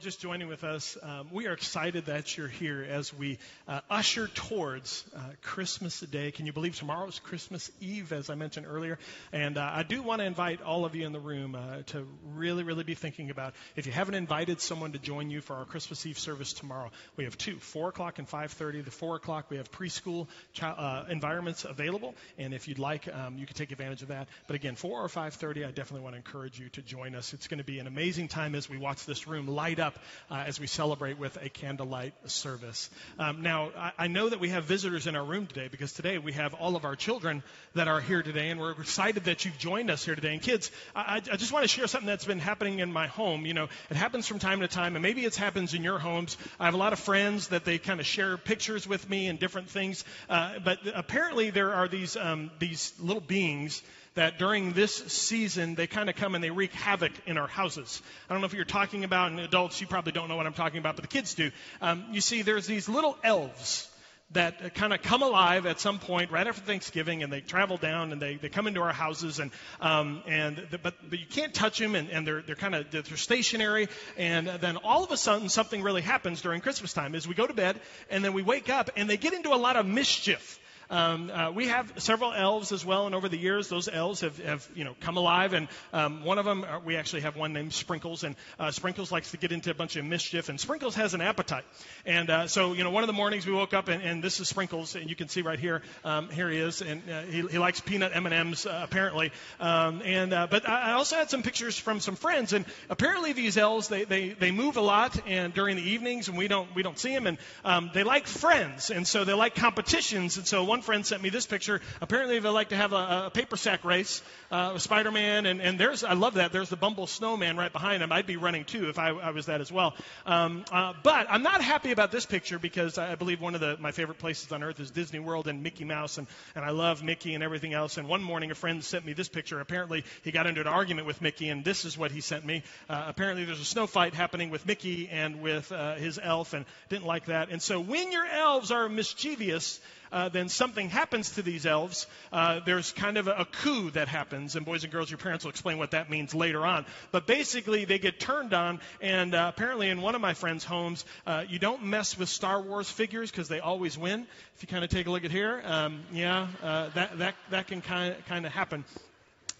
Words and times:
Just 0.00 0.20
joining 0.20 0.48
with 0.48 0.64
us, 0.64 0.98
um, 1.02 1.28
we 1.30 1.46
are 1.46 1.52
excited 1.52 2.06
that 2.06 2.36
you're 2.36 2.48
here 2.48 2.86
as 2.88 3.14
we 3.14 3.38
uh, 3.68 3.80
usher 3.88 4.28
towards 4.28 5.04
uh, 5.16 5.20
Christmas 5.42 6.00
Day. 6.00 6.30
Can 6.30 6.44
you 6.44 6.52
believe 6.52 6.76
tomorrow's 6.76 7.18
Christmas 7.18 7.70
Eve, 7.80 8.12
as 8.12 8.28
I 8.28 8.34
mentioned 8.34 8.66
earlier? 8.68 8.98
And 9.32 9.56
uh, 9.56 9.70
I 9.74 9.82
do 9.82 10.02
want 10.02 10.20
to 10.20 10.26
invite 10.26 10.62
all 10.62 10.84
of 10.84 10.94
you 10.94 11.06
in 11.06 11.12
the 11.12 11.20
room 11.20 11.54
uh, 11.54 11.82
to 11.86 12.06
really, 12.34 12.62
really 12.62 12.84
be 12.84 12.94
thinking 12.94 13.30
about 13.30 13.54
if 13.76 13.86
you 13.86 13.92
haven't 13.92 14.14
invited 14.14 14.60
someone 14.60 14.92
to 14.92 14.98
join 14.98 15.30
you 15.30 15.40
for 15.40 15.56
our 15.56 15.64
Christmas 15.64 16.04
Eve 16.04 16.18
service 16.18 16.52
tomorrow. 16.52 16.90
We 17.16 17.24
have 17.24 17.38
two, 17.38 17.56
four 17.56 17.88
o'clock 17.88 18.18
and 18.18 18.28
five 18.28 18.52
thirty. 18.52 18.82
The 18.82 18.90
four 18.90 19.16
o'clock 19.16 19.46
we 19.48 19.56
have 19.56 19.70
preschool 19.70 20.26
child, 20.52 20.76
uh, 20.78 21.04
environments 21.10 21.64
available, 21.64 22.14
and 22.38 22.52
if 22.52 22.68
you'd 22.68 22.78
like, 22.78 23.08
um, 23.14 23.38
you 23.38 23.46
can 23.46 23.56
take 23.56 23.72
advantage 23.72 24.02
of 24.02 24.08
that. 24.08 24.28
But 24.46 24.56
again, 24.56 24.76
four 24.76 25.02
or 25.02 25.08
five 25.08 25.34
thirty, 25.34 25.64
I 25.64 25.70
definitely 25.70 26.02
want 26.02 26.14
to 26.14 26.18
encourage 26.18 26.58
you 26.58 26.68
to 26.70 26.82
join 26.82 27.14
us. 27.14 27.32
It's 27.32 27.48
going 27.48 27.58
to 27.58 27.64
be 27.64 27.78
an 27.78 27.86
amazing 27.86 28.28
time 28.28 28.54
as 28.54 28.68
we 28.68 28.76
watch 28.78 29.06
this 29.06 29.26
room 29.26 29.46
light 29.46 29.70
light 29.70 29.78
up 29.90 29.98
uh, 30.30 30.44
as 30.46 30.60
we 30.60 30.66
celebrate 30.66 31.18
with 31.18 31.36
a 31.42 31.48
candlelight 31.48 32.14
service. 32.26 32.90
Um, 33.18 33.42
now, 33.42 33.70
I, 33.76 33.92
I, 33.98 34.06
know 34.06 34.28
that 34.28 34.38
we 34.38 34.50
have 34.50 34.64
visitors 34.64 35.06
in 35.08 35.16
our 35.16 35.24
room 35.24 35.46
today 35.46 35.68
because 35.68 35.92
today 35.92 36.18
we 36.18 36.32
have 36.32 36.54
all 36.54 36.76
of 36.76 36.84
our 36.84 36.94
children 36.94 37.42
that 37.74 37.88
are 37.88 38.00
here 38.00 38.22
today, 38.22 38.50
and 38.50 38.60
we're 38.60 38.70
excited 38.72 39.24
that 39.24 39.44
you've 39.44 39.58
joined 39.58 39.90
us 39.90 40.04
here 40.04 40.14
today. 40.14 40.32
And 40.32 40.42
kids, 40.42 40.70
I, 40.94 41.16
I 41.30 41.36
just 41.36 41.52
want 41.52 41.64
to 41.64 41.68
share 41.68 41.88
something 41.88 42.06
that's 42.06 42.24
been 42.24 42.38
happening 42.38 42.78
in 42.78 42.92
my 42.92 43.08
home. 43.08 43.46
You 43.46 43.54
know, 43.54 43.68
it 43.90 43.96
happens 43.96 44.28
from 44.28 44.38
time 44.38 44.60
to 44.60 44.68
time, 44.68 44.94
and 44.94 45.02
maybe 45.02 45.24
it 45.24 45.34
happens 45.34 45.74
in 45.74 45.82
your 45.82 45.98
homes. 45.98 46.36
I 46.60 46.66
have 46.66 46.74
a 46.74 46.78
lot 46.78 46.92
of 46.92 47.00
friends 47.00 47.48
that 47.48 47.64
they 47.64 47.78
kind 47.78 47.98
of 47.98 48.06
share 48.06 48.36
pictures 48.36 48.86
with 48.86 49.08
me 49.10 49.26
and 49.26 49.40
different 49.40 49.70
things, 49.70 50.04
uh, 50.28 50.60
but 50.64 50.78
apparently 50.94 51.50
there 51.50 51.74
are 51.74 51.88
these 51.88 52.16
um, 52.16 52.50
these 52.60 52.92
little 53.00 53.22
beings 53.22 53.82
that 54.20 54.38
during 54.38 54.74
this 54.74 54.94
season, 54.94 55.74
they 55.76 55.86
kind 55.86 56.10
of 56.10 56.14
come 56.14 56.34
and 56.34 56.44
they 56.44 56.50
wreak 56.50 56.74
havoc 56.74 57.10
in 57.24 57.38
our 57.38 57.46
houses. 57.46 58.02
I 58.28 58.34
don't 58.34 58.42
know 58.42 58.46
if 58.46 58.52
you're 58.52 58.66
talking 58.66 59.02
about, 59.02 59.30
and 59.30 59.40
adults, 59.40 59.80
you 59.80 59.86
probably 59.86 60.12
don't 60.12 60.28
know 60.28 60.36
what 60.36 60.46
I'm 60.46 60.52
talking 60.52 60.76
about, 60.76 60.96
but 60.96 61.04
the 61.04 61.08
kids 61.08 61.32
do. 61.32 61.50
Um, 61.80 62.04
you 62.12 62.20
see, 62.20 62.42
there's 62.42 62.66
these 62.66 62.86
little 62.86 63.16
elves 63.24 63.88
that 64.32 64.74
kind 64.74 64.92
of 64.92 65.00
come 65.00 65.22
alive 65.22 65.64
at 65.64 65.80
some 65.80 65.98
point 65.98 66.30
right 66.30 66.46
after 66.46 66.60
Thanksgiving, 66.60 67.22
and 67.22 67.32
they 67.32 67.40
travel 67.40 67.78
down 67.78 68.12
and 68.12 68.20
they, 68.20 68.34
they 68.34 68.50
come 68.50 68.66
into 68.66 68.82
our 68.82 68.92
houses, 68.92 69.38
and 69.38 69.50
um, 69.80 70.22
and 70.26 70.66
the, 70.70 70.76
but 70.76 70.96
but 71.08 71.18
you 71.18 71.24
can't 71.24 71.54
touch 71.54 71.78
them, 71.78 71.94
and, 71.94 72.10
and 72.10 72.26
they're 72.26 72.42
they're 72.42 72.56
kind 72.56 72.74
of 72.74 72.90
they're 72.90 73.16
stationary, 73.16 73.88
and 74.18 74.46
then 74.46 74.76
all 74.76 75.02
of 75.02 75.10
a 75.12 75.16
sudden 75.16 75.48
something 75.48 75.82
really 75.82 76.02
happens 76.02 76.42
during 76.42 76.60
Christmas 76.60 76.92
time. 76.92 77.14
Is 77.14 77.26
we 77.26 77.34
go 77.34 77.46
to 77.46 77.54
bed, 77.54 77.80
and 78.10 78.22
then 78.22 78.34
we 78.34 78.42
wake 78.42 78.68
up, 78.68 78.90
and 78.96 79.08
they 79.08 79.16
get 79.16 79.32
into 79.32 79.54
a 79.54 79.56
lot 79.56 79.76
of 79.76 79.86
mischief. 79.86 80.60
Um, 80.90 81.30
uh, 81.30 81.52
we 81.52 81.68
have 81.68 81.92
several 81.98 82.32
elves 82.32 82.72
as 82.72 82.84
well, 82.84 83.06
and 83.06 83.14
over 83.14 83.28
the 83.28 83.38
years, 83.38 83.68
those 83.68 83.88
elves 83.88 84.22
have, 84.22 84.38
have 84.38 84.68
you 84.74 84.84
know 84.84 84.96
come 85.00 85.16
alive. 85.16 85.52
And 85.52 85.68
um, 85.92 86.24
one 86.24 86.38
of 86.38 86.44
them, 86.44 86.64
uh, 86.64 86.80
we 86.84 86.96
actually 86.96 87.22
have 87.22 87.36
one 87.36 87.52
named 87.52 87.72
Sprinkles, 87.72 88.24
and 88.24 88.34
uh, 88.58 88.72
Sprinkles 88.72 89.12
likes 89.12 89.30
to 89.30 89.36
get 89.36 89.52
into 89.52 89.70
a 89.70 89.74
bunch 89.74 89.96
of 89.96 90.04
mischief, 90.04 90.48
and 90.48 90.58
Sprinkles 90.58 90.96
has 90.96 91.14
an 91.14 91.20
appetite. 91.20 91.64
And 92.04 92.28
uh, 92.28 92.46
so, 92.48 92.72
you 92.72 92.82
know, 92.82 92.90
one 92.90 93.04
of 93.04 93.06
the 93.06 93.12
mornings 93.12 93.46
we 93.46 93.52
woke 93.52 93.72
up, 93.72 93.88
and, 93.88 94.02
and 94.02 94.22
this 94.22 94.40
is 94.40 94.48
Sprinkles, 94.48 94.96
and 94.96 95.08
you 95.08 95.14
can 95.14 95.28
see 95.28 95.42
right 95.42 95.58
here, 95.58 95.82
um, 96.04 96.28
here 96.28 96.50
he 96.50 96.58
is, 96.58 96.82
and 96.82 97.02
uh, 97.08 97.22
he, 97.22 97.42
he 97.42 97.58
likes 97.58 97.80
peanut 97.80 98.10
M&Ms 98.14 98.66
uh, 98.66 98.80
apparently. 98.82 99.30
Um, 99.60 100.02
and 100.04 100.30
but 100.30 100.68
I 100.68 100.92
also 100.92 101.16
had 101.16 101.30
some 101.30 101.42
pictures 101.42 101.78
from 101.78 102.00
some 102.00 102.16
friends, 102.16 102.52
and 102.52 102.64
apparently 102.88 103.32
these 103.32 103.56
elves 103.56 103.88
they 103.88 104.04
they, 104.04 104.30
they 104.30 104.50
move 104.50 104.76
a 104.76 104.80
lot, 104.80 105.16
and 105.26 105.54
during 105.54 105.76
the 105.76 105.82
evenings, 105.82 106.28
and 106.28 106.36
we 106.36 106.48
don't 106.48 106.74
we 106.74 106.82
don't 106.82 106.98
see 106.98 107.14
them, 107.14 107.26
and 107.26 107.38
um, 107.64 107.90
they 107.94 108.02
like 108.02 108.26
friends, 108.26 108.90
and 108.90 109.06
so 109.06 109.24
they 109.24 109.34
like 109.34 109.54
competitions, 109.54 110.36
and 110.36 110.46
so 110.46 110.64
one 110.64 110.79
one 110.80 110.84
friend 110.86 111.04
sent 111.04 111.22
me 111.22 111.28
this 111.28 111.46
picture. 111.46 111.78
Apparently, 112.00 112.38
they 112.38 112.48
like 112.48 112.70
to 112.70 112.76
have 112.76 112.94
a, 112.94 113.26
a 113.26 113.30
paper 113.34 113.58
sack 113.58 113.84
race 113.84 114.22
uh, 114.50 114.70
with 114.72 114.80
Spider 114.80 115.10
Man, 115.10 115.44
and, 115.44 115.60
and 115.60 115.78
there's, 115.78 116.02
I 116.04 116.14
love 116.14 116.34
that. 116.34 116.52
There's 116.52 116.70
the 116.70 116.76
Bumble 116.76 117.06
Snowman 117.06 117.58
right 117.58 117.70
behind 117.70 118.02
him. 118.02 118.10
I'd 118.10 118.26
be 118.26 118.38
running 118.38 118.64
too 118.64 118.88
if 118.88 118.98
I, 118.98 119.10
I 119.10 119.28
was 119.32 119.44
that 119.44 119.60
as 119.60 119.70
well. 119.70 119.94
Um, 120.24 120.64
uh, 120.72 120.94
but 121.02 121.26
I'm 121.28 121.42
not 121.42 121.60
happy 121.60 121.90
about 121.90 122.12
this 122.12 122.24
picture 122.24 122.58
because 122.58 122.96
I 122.96 123.14
believe 123.14 123.42
one 123.42 123.54
of 123.54 123.60
the, 123.60 123.76
my 123.78 123.92
favorite 123.92 124.16
places 124.16 124.50
on 124.52 124.62
earth 124.62 124.80
is 124.80 124.90
Disney 124.90 125.18
World 125.18 125.48
and 125.48 125.62
Mickey 125.62 125.84
Mouse, 125.84 126.16
and, 126.16 126.26
and 126.54 126.64
I 126.64 126.70
love 126.70 127.02
Mickey 127.02 127.34
and 127.34 127.44
everything 127.44 127.74
else. 127.74 127.98
And 127.98 128.08
one 128.08 128.22
morning, 128.22 128.50
a 128.50 128.54
friend 128.54 128.82
sent 128.82 129.04
me 129.04 129.12
this 129.12 129.28
picture. 129.28 129.60
Apparently, 129.60 130.02
he 130.22 130.30
got 130.30 130.46
into 130.46 130.62
an 130.62 130.66
argument 130.66 131.06
with 131.06 131.20
Mickey, 131.20 131.50
and 131.50 131.62
this 131.62 131.84
is 131.84 131.98
what 131.98 132.10
he 132.10 132.22
sent 132.22 132.46
me. 132.46 132.62
Uh, 132.88 133.04
apparently, 133.06 133.44
there's 133.44 133.60
a 133.60 133.66
snow 133.66 133.86
fight 133.86 134.14
happening 134.14 134.48
with 134.48 134.64
Mickey 134.64 135.10
and 135.10 135.42
with 135.42 135.70
uh, 135.72 135.96
his 135.96 136.18
elf, 136.22 136.54
and 136.54 136.64
didn't 136.88 137.06
like 137.06 137.26
that. 137.26 137.50
And 137.50 137.60
so, 137.60 137.80
when 137.80 138.12
your 138.12 138.24
elves 138.24 138.70
are 138.70 138.88
mischievous, 138.88 139.78
uh, 140.12 140.28
then 140.28 140.48
something 140.48 140.88
happens 140.88 141.30
to 141.30 141.42
these 141.42 141.66
elves. 141.66 142.06
Uh, 142.32 142.60
there's 142.64 142.92
kind 142.92 143.16
of 143.16 143.28
a, 143.28 143.32
a, 143.32 143.44
coup 143.44 143.90
that 143.90 144.08
happens, 144.08 144.56
and 144.56 144.66
boys 144.66 144.84
and 144.84 144.92
girls, 144.92 145.10
your 145.10 145.18
parents 145.18 145.44
will 145.44 145.50
explain 145.50 145.78
what 145.78 145.92
that 145.92 146.10
means 146.10 146.34
later 146.34 146.64
on. 146.66 146.84
But 147.12 147.26
basically, 147.26 147.84
they 147.84 147.98
get 147.98 148.18
turned 148.18 148.54
on, 148.54 148.80
and 149.00 149.34
uh, 149.34 149.50
apparently, 149.54 149.88
in 149.88 150.00
one 150.00 150.14
of 150.14 150.20
my 150.20 150.34
friends' 150.34 150.64
homes, 150.64 151.04
uh, 151.26 151.44
you 151.48 151.58
don't 151.58 151.84
mess 151.84 152.18
with 152.18 152.28
Star 152.28 152.60
Wars 152.60 152.90
figures 152.90 153.30
because 153.30 153.48
they 153.48 153.60
always 153.60 153.96
win. 153.96 154.26
If 154.56 154.62
you 154.62 154.68
kind 154.68 154.84
of 154.84 154.90
take 154.90 155.06
a 155.06 155.10
look 155.10 155.24
at 155.24 155.30
here, 155.30 155.62
um, 155.64 156.00
yeah, 156.12 156.48
uh, 156.62 156.88
that 156.90 157.18
that 157.18 157.34
that 157.50 157.66
can 157.66 157.80
kind 157.80 158.14
kind 158.28 158.46
of 158.46 158.52
happen. 158.52 158.84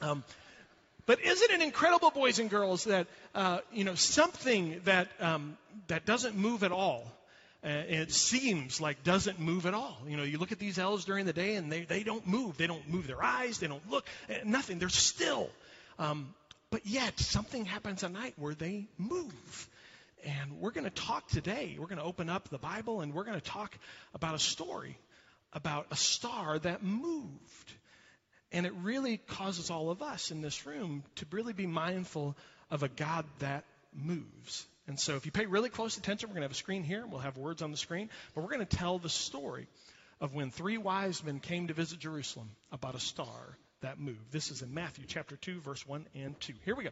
Um, 0.01 0.25
but 1.07 1.21
isn't 1.21 1.51
it 1.51 1.61
incredible, 1.61 2.11
boys 2.11 2.39
and 2.39 2.51
girls, 2.51 2.85
that 2.85 3.07
you 3.73 3.85
know 3.85 3.95
something 3.95 4.81
that 4.85 5.09
um, 5.21 5.57
that 5.89 6.07
doesn't 6.07 6.37
move 6.37 6.63
at 6.63 6.73
all 6.73 7.07
uh, 7.65 7.69
it 7.69 8.13
seems 8.13 8.81
like 8.81 9.05
doesn't 9.05 9.39
move 9.39 9.67
at 9.67 9.75
all. 9.75 9.99
You 10.07 10.17
know, 10.17 10.23
you 10.23 10.39
look 10.39 10.53
at 10.53 10.59
these 10.59 10.79
elves 10.79 11.05
during 11.05 11.27
the 11.27 11.33
day 11.33 11.57
and 11.57 11.71
they, 11.71 11.83
they 11.83 12.03
don't 12.03 12.27
move. 12.27 12.57
They 12.57 12.67
don't 12.67 12.89
move 12.89 13.07
their 13.07 13.23
eyes. 13.23 13.59
They 13.59 13.67
don't 13.67 13.89
look. 13.91 14.07
Uh, 14.29 14.35
nothing. 14.45 14.79
They're 14.79 14.89
still. 14.89 15.51
Um, 15.99 16.35
but 16.71 16.87
yet, 16.87 17.19
something 17.19 17.65
happens 17.65 18.05
at 18.05 18.13
night 18.13 18.35
where 18.37 18.55
they 18.55 18.87
move. 18.97 19.69
And 20.25 20.61
we're 20.61 20.71
going 20.71 20.85
to 20.85 20.91
talk 20.91 21.29
today. 21.29 21.77
We're 21.79 21.87
going 21.87 21.99
to 21.99 22.05
open 22.05 22.29
up 22.29 22.49
the 22.49 22.59
Bible 22.59 23.01
and 23.01 23.15
we're 23.15 23.25
going 23.25 23.41
to 23.41 23.45
talk 23.45 23.77
about 24.15 24.35
a 24.35 24.39
story 24.39 24.97
about 25.53 25.87
a 25.91 25.97
star 25.97 26.59
that 26.59 26.83
moved. 26.83 27.73
And 28.53 28.67
it 28.67 28.73
really 28.83 29.17
causes 29.17 29.71
all 29.71 29.91
of 29.91 30.03
us 30.03 30.31
in 30.31 30.41
this 30.41 30.67
room 30.67 31.05
to 31.17 31.27
really 31.31 31.53
be 31.53 31.67
mindful 31.67 32.37
of 32.71 32.83
a 32.83 32.89
God 32.89 33.25
that 33.39 33.65
moves. 33.95 34.67
And 34.91 34.99
so 34.99 35.15
if 35.15 35.25
you 35.25 35.31
pay 35.31 35.47
really 35.47 35.69
close 35.69 35.97
attention, 35.97 36.29
we're 36.29 36.35
going 36.35 36.43
to 36.43 36.47
have 36.47 36.51
a 36.51 36.57
screen 36.57 36.83
here. 36.83 37.03
and 37.03 37.13
We'll 37.13 37.21
have 37.21 37.37
words 37.37 37.63
on 37.63 37.71
the 37.71 37.77
screen. 37.77 38.11
But 38.35 38.43
we're 38.43 38.51
going 38.51 38.67
to 38.67 38.77
tell 38.77 38.99
the 38.99 39.09
story 39.09 39.69
of 40.21 40.35
when 40.35 40.51
three 40.51 40.79
wise 40.79 41.23
men 41.23 41.39
came 41.39 41.69
to 41.69 41.75
visit 41.75 42.01
Jerusalem 42.01 42.51
about 42.73 42.97
a 42.97 43.01
star 43.01 43.57
that 43.83 44.01
moved. 44.01 44.33
This 44.33 44.51
is 44.51 44.63
in 44.63 44.75
Matthew 44.75 45.05
chapter 45.07 45.37
2, 45.37 45.61
verse 45.61 45.87
1 45.87 46.07
and 46.17 46.39
2. 46.41 46.55
Here 46.65 46.75
we 46.75 46.83
go. 46.83 46.91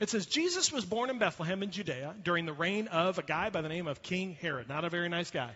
It 0.00 0.10
says, 0.10 0.26
Jesus 0.26 0.72
was 0.72 0.84
born 0.84 1.10
in 1.10 1.20
Bethlehem 1.20 1.62
in 1.62 1.70
Judea 1.70 2.16
during 2.24 2.44
the 2.44 2.52
reign 2.52 2.88
of 2.88 3.18
a 3.18 3.22
guy 3.22 3.50
by 3.50 3.60
the 3.60 3.68
name 3.68 3.86
of 3.86 4.02
King 4.02 4.36
Herod. 4.40 4.68
Not 4.68 4.84
a 4.84 4.90
very 4.90 5.08
nice 5.08 5.30
guy. 5.30 5.50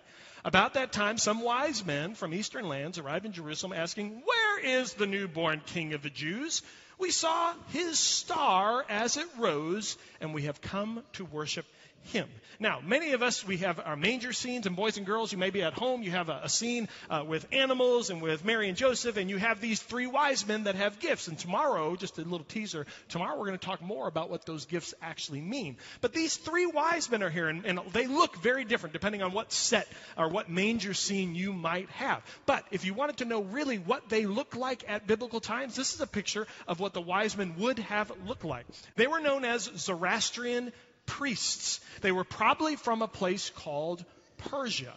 About 0.44 0.74
that 0.74 0.92
time, 0.92 1.18
some 1.18 1.40
wise 1.40 1.84
men 1.84 2.14
from 2.14 2.32
eastern 2.32 2.68
lands 2.68 2.98
arrived 2.98 3.26
in 3.26 3.32
Jerusalem 3.32 3.72
asking, 3.72 4.22
Where 4.24 4.80
is 4.80 4.94
the 4.94 5.06
newborn 5.06 5.62
king 5.66 5.94
of 5.94 6.02
the 6.02 6.10
Jews? 6.10 6.62
We 7.02 7.10
saw 7.10 7.52
his 7.70 7.98
star 7.98 8.86
as 8.88 9.16
it 9.16 9.26
rose, 9.36 9.98
and 10.20 10.32
we 10.32 10.42
have 10.42 10.60
come 10.60 11.02
to 11.14 11.24
worship 11.24 11.66
him. 12.04 12.28
Now, 12.60 12.80
many 12.80 13.12
of 13.12 13.22
us, 13.22 13.44
we 13.44 13.56
have 13.58 13.80
our 13.80 13.96
manger 13.96 14.32
scenes, 14.32 14.66
and 14.66 14.76
boys 14.76 14.96
and 14.96 15.04
girls, 15.04 15.32
you 15.32 15.38
may 15.38 15.50
be 15.50 15.62
at 15.62 15.72
home, 15.72 16.02
you 16.02 16.12
have 16.12 16.28
a, 16.28 16.42
a 16.44 16.48
scene 16.48 16.88
uh, 17.10 17.24
with 17.26 17.46
animals 17.50 18.10
and 18.10 18.22
with 18.22 18.44
Mary 18.44 18.68
and 18.68 18.76
Joseph, 18.76 19.16
and 19.16 19.28
you 19.28 19.36
have 19.36 19.60
these 19.60 19.82
three 19.82 20.06
wise 20.06 20.46
men 20.46 20.64
that 20.64 20.76
have 20.76 21.00
gifts. 21.00 21.26
And 21.26 21.36
tomorrow, 21.38 21.96
just 21.96 22.18
a 22.18 22.22
little 22.22 22.44
teaser, 22.44 22.86
tomorrow 23.08 23.36
we're 23.36 23.46
going 23.46 23.58
to 23.58 23.66
talk 23.66 23.82
more 23.82 24.06
about 24.06 24.30
what 24.30 24.46
those 24.46 24.66
gifts 24.66 24.94
actually 25.02 25.40
mean. 25.40 25.76
But 26.00 26.12
these 26.12 26.36
three 26.36 26.66
wise 26.66 27.10
men 27.10 27.22
are 27.22 27.30
here, 27.30 27.48
and, 27.48 27.66
and 27.66 27.80
they 27.92 28.06
look 28.06 28.36
very 28.36 28.64
different 28.64 28.92
depending 28.92 29.22
on 29.22 29.32
what 29.32 29.52
set 29.52 29.88
or 30.16 30.28
what 30.28 30.48
manger 30.48 30.94
scene 30.94 31.34
you 31.34 31.52
might 31.52 31.90
have. 31.90 32.22
But 32.46 32.64
if 32.70 32.84
you 32.84 32.94
wanted 32.94 33.16
to 33.18 33.24
know 33.24 33.42
really 33.42 33.78
what 33.78 34.08
they 34.08 34.26
look 34.26 34.54
like 34.54 34.84
at 34.88 35.06
biblical 35.06 35.40
times, 35.40 35.74
this 35.74 35.94
is 35.94 36.00
a 36.00 36.06
picture 36.06 36.46
of 36.68 36.78
what 36.78 36.92
the 36.92 37.00
wise 37.00 37.36
men 37.36 37.56
would 37.58 37.80
have 37.80 38.12
looked 38.24 38.44
like. 38.44 38.66
They 38.94 39.08
were 39.08 39.20
known 39.20 39.44
as 39.44 39.70
Zoroastrian 39.76 40.72
priests. 41.06 41.80
They 42.00 42.12
were 42.12 42.24
probably 42.24 42.76
from 42.76 43.02
a 43.02 43.08
place 43.08 43.50
called 43.50 44.04
Persia. 44.38 44.94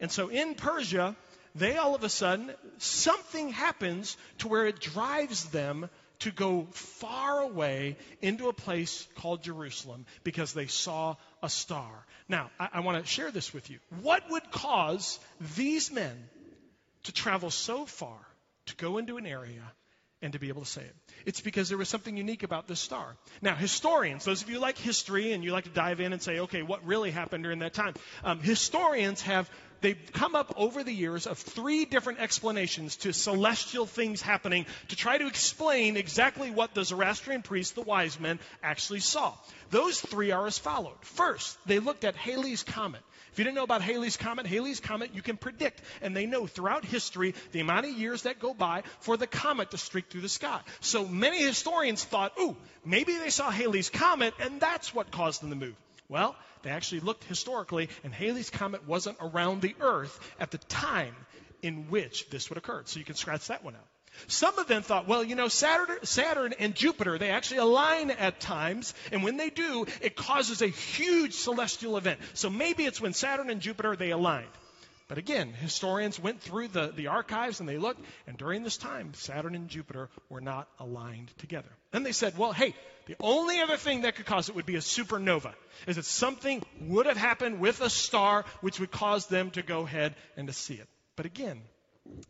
And 0.00 0.10
so 0.10 0.28
in 0.28 0.54
Persia, 0.54 1.16
they 1.54 1.76
all 1.76 1.94
of 1.94 2.04
a 2.04 2.08
sudden, 2.08 2.52
something 2.78 3.50
happens 3.50 4.16
to 4.38 4.48
where 4.48 4.66
it 4.66 4.80
drives 4.80 5.44
them 5.46 5.88
to 6.20 6.30
go 6.30 6.66
far 6.72 7.40
away 7.40 7.96
into 8.22 8.48
a 8.48 8.52
place 8.52 9.06
called 9.16 9.42
Jerusalem 9.42 10.06
because 10.22 10.52
they 10.52 10.66
saw 10.66 11.16
a 11.42 11.48
star. 11.48 12.06
Now, 12.28 12.50
I, 12.58 12.68
I 12.74 12.80
want 12.80 13.04
to 13.04 13.10
share 13.10 13.30
this 13.30 13.52
with 13.52 13.70
you. 13.70 13.78
What 14.02 14.30
would 14.30 14.50
cause 14.50 15.18
these 15.56 15.92
men 15.92 16.16
to 17.04 17.12
travel 17.12 17.50
so 17.50 17.84
far 17.84 18.18
to 18.66 18.76
go 18.76 18.98
into 18.98 19.16
an 19.16 19.26
area 19.26 19.62
and 20.24 20.32
to 20.32 20.38
be 20.38 20.48
able 20.48 20.62
to 20.62 20.68
say 20.68 20.80
it. 20.80 20.94
It's 21.26 21.40
because 21.42 21.68
there 21.68 21.78
was 21.78 21.88
something 21.88 22.16
unique 22.16 22.42
about 22.42 22.66
this 22.66 22.80
star. 22.80 23.14
Now, 23.42 23.54
historians, 23.54 24.24
those 24.24 24.42
of 24.42 24.48
you 24.48 24.58
like 24.58 24.78
history 24.78 25.32
and 25.32 25.44
you 25.44 25.52
like 25.52 25.64
to 25.64 25.70
dive 25.70 26.00
in 26.00 26.12
and 26.12 26.22
say, 26.22 26.40
okay, 26.40 26.62
what 26.62 26.84
really 26.86 27.10
happened 27.10 27.44
during 27.44 27.58
that 27.58 27.74
time? 27.74 27.94
Um, 28.24 28.40
historians 28.40 29.20
have 29.22 29.50
they've 29.82 30.12
come 30.14 30.34
up 30.34 30.54
over 30.56 30.82
the 30.82 30.92
years 30.92 31.26
of 31.26 31.36
three 31.36 31.84
different 31.84 32.18
explanations 32.20 32.96
to 32.96 33.12
celestial 33.12 33.84
things 33.84 34.22
happening 34.22 34.64
to 34.88 34.96
try 34.96 35.18
to 35.18 35.26
explain 35.26 35.98
exactly 35.98 36.50
what 36.50 36.72
the 36.74 36.84
Zoroastrian 36.84 37.42
priests, 37.42 37.74
the 37.74 37.82
wise 37.82 38.18
men, 38.18 38.40
actually 38.62 39.00
saw. 39.00 39.34
Those 39.70 40.00
three 40.00 40.30
are 40.30 40.46
as 40.46 40.58
followed. 40.58 40.96
First, 41.02 41.58
they 41.66 41.80
looked 41.80 42.04
at 42.04 42.16
Halley's 42.16 42.62
Comet. 42.62 43.02
If 43.34 43.40
you 43.40 43.44
didn't 43.46 43.56
know 43.56 43.64
about 43.64 43.82
Halley's 43.82 44.16
Comet, 44.16 44.46
Halley's 44.46 44.78
Comet 44.78 45.10
you 45.12 45.20
can 45.20 45.36
predict, 45.36 45.82
and 46.00 46.16
they 46.16 46.24
know 46.24 46.46
throughout 46.46 46.84
history 46.84 47.34
the 47.50 47.58
amount 47.58 47.84
of 47.84 47.90
years 47.90 48.22
that 48.22 48.38
go 48.38 48.54
by 48.54 48.84
for 49.00 49.16
the 49.16 49.26
comet 49.26 49.72
to 49.72 49.76
streak 49.76 50.08
through 50.08 50.20
the 50.20 50.28
sky. 50.28 50.60
So 50.78 51.04
many 51.04 51.42
historians 51.42 52.04
thought, 52.04 52.32
ooh, 52.38 52.56
maybe 52.84 53.18
they 53.18 53.30
saw 53.30 53.50
Halley's 53.50 53.90
Comet, 53.90 54.34
and 54.38 54.60
that's 54.60 54.94
what 54.94 55.10
caused 55.10 55.42
them 55.42 55.50
to 55.50 55.56
move. 55.56 55.74
Well, 56.08 56.36
they 56.62 56.70
actually 56.70 57.00
looked 57.00 57.24
historically, 57.24 57.88
and 58.04 58.14
Halley's 58.14 58.50
Comet 58.50 58.86
wasn't 58.86 59.16
around 59.20 59.62
the 59.62 59.74
Earth 59.80 60.16
at 60.38 60.52
the 60.52 60.58
time 60.58 61.16
in 61.60 61.90
which 61.90 62.30
this 62.30 62.48
would 62.50 62.56
occur. 62.56 62.82
So 62.84 63.00
you 63.00 63.04
can 63.04 63.16
scratch 63.16 63.48
that 63.48 63.64
one 63.64 63.74
out. 63.74 63.88
Some 64.26 64.58
of 64.58 64.66
them 64.66 64.82
thought, 64.82 65.06
well, 65.06 65.22
you 65.22 65.34
know, 65.34 65.48
Saturn, 65.48 65.98
Saturn 66.02 66.54
and 66.58 66.74
Jupiter, 66.74 67.18
they 67.18 67.30
actually 67.30 67.58
align 67.58 68.10
at 68.10 68.40
times, 68.40 68.94
and 69.12 69.22
when 69.22 69.36
they 69.36 69.50
do, 69.50 69.86
it 70.00 70.16
causes 70.16 70.62
a 70.62 70.68
huge 70.68 71.34
celestial 71.34 71.96
event. 71.96 72.20
So 72.34 72.50
maybe 72.50 72.84
it's 72.84 73.00
when 73.00 73.12
Saturn 73.12 73.50
and 73.50 73.60
Jupiter, 73.60 73.96
they 73.96 74.10
aligned. 74.10 74.48
But 75.06 75.18
again, 75.18 75.52
historians 75.52 76.18
went 76.18 76.40
through 76.40 76.68
the, 76.68 76.92
the 76.94 77.08
archives 77.08 77.60
and 77.60 77.68
they 77.68 77.76
looked, 77.76 78.00
and 78.26 78.38
during 78.38 78.62
this 78.62 78.78
time, 78.78 79.12
Saturn 79.14 79.54
and 79.54 79.68
Jupiter 79.68 80.08
were 80.30 80.40
not 80.40 80.66
aligned 80.78 81.30
together. 81.38 81.68
Then 81.90 82.04
they 82.04 82.12
said, 82.12 82.38
well, 82.38 82.52
hey, 82.52 82.74
the 83.06 83.16
only 83.20 83.60
other 83.60 83.76
thing 83.76 84.02
that 84.02 84.16
could 84.16 84.24
cause 84.24 84.48
it 84.48 84.54
would 84.54 84.64
be 84.64 84.76
a 84.76 84.80
supernova. 84.80 85.52
Is 85.86 85.96
that 85.96 86.06
something 86.06 86.62
would 86.80 87.04
have 87.04 87.18
happened 87.18 87.60
with 87.60 87.82
a 87.82 87.90
star 87.90 88.46
which 88.62 88.80
would 88.80 88.90
cause 88.90 89.26
them 89.26 89.50
to 89.52 89.62
go 89.62 89.82
ahead 89.82 90.14
and 90.38 90.48
to 90.48 90.54
see 90.54 90.74
it. 90.74 90.88
But 91.16 91.26
again, 91.26 91.60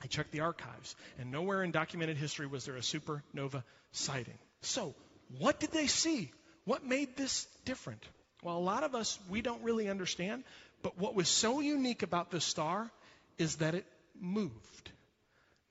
I 0.03 0.07
checked 0.07 0.33
the 0.33 0.41
archives, 0.41 0.95
and 1.19 1.31
nowhere 1.31 1.63
in 1.63 1.71
documented 1.71 2.17
history 2.17 2.47
was 2.47 2.65
there 2.65 2.77
a 2.77 2.81
supernova 2.81 3.63
sighting. 3.93 4.39
So, 4.63 4.95
what 5.39 5.61
did 5.61 5.73
they 5.73 5.87
see? 5.87 6.31
What 6.65 6.85
made 6.85 7.17
this 7.17 7.47
different? 7.65 8.03
Well, 8.43 8.57
a 8.57 8.61
lot 8.61 8.85
of 8.85 8.95
us, 8.95 9.19
we 9.29 9.43
don't 9.43 9.63
really 9.63 9.89
understand, 9.89 10.45
but 10.83 10.99
what 10.99 11.15
was 11.15 11.29
so 11.29 11.61
unique 11.61 12.03
about 12.03 12.31
this 12.31 12.45
star 12.45 12.91
is 13.39 13.57
that 13.57 13.75
it 13.75 13.87
moved. 14.21 14.91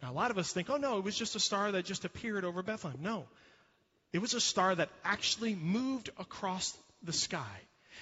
Now, 0.01 0.11
a 0.11 0.13
lot 0.13 0.31
of 0.31 0.37
us 0.37 0.51
think, 0.51 0.69
oh 0.69 0.77
no, 0.77 0.97
it 0.97 1.03
was 1.03 1.17
just 1.17 1.35
a 1.35 1.39
star 1.39 1.71
that 1.71 1.85
just 1.85 2.03
appeared 2.03 2.43
over 2.43 2.61
Bethlehem. 2.61 2.99
No, 3.01 3.25
it 4.11 4.19
was 4.19 4.33
a 4.33 4.41
star 4.41 4.75
that 4.75 4.89
actually 5.05 5.55
moved 5.55 6.09
across 6.17 6.75
the 7.03 7.13
sky 7.13 7.59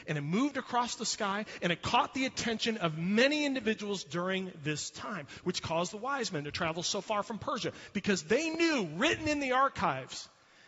and 0.07 0.17
it 0.17 0.21
moved 0.21 0.57
across 0.57 0.95
the 0.95 1.05
sky 1.05 1.45
and 1.61 1.71
it 1.71 1.81
caught 1.81 2.13
the 2.13 2.25
attention 2.25 2.77
of 2.77 2.97
many 2.97 3.45
individuals 3.45 4.03
during 4.03 4.51
this 4.63 4.89
time, 4.91 5.27
which 5.43 5.61
caused 5.61 5.91
the 5.91 5.97
wise 5.97 6.31
men 6.31 6.45
to 6.45 6.51
travel 6.51 6.83
so 6.83 7.01
far 7.01 7.23
from 7.23 7.37
Persia 7.37 7.71
because 7.93 8.23
they 8.23 8.49
knew, 8.49 8.87
written 8.95 9.27
in 9.27 9.39
the 9.39 9.53
archives, 9.53 10.27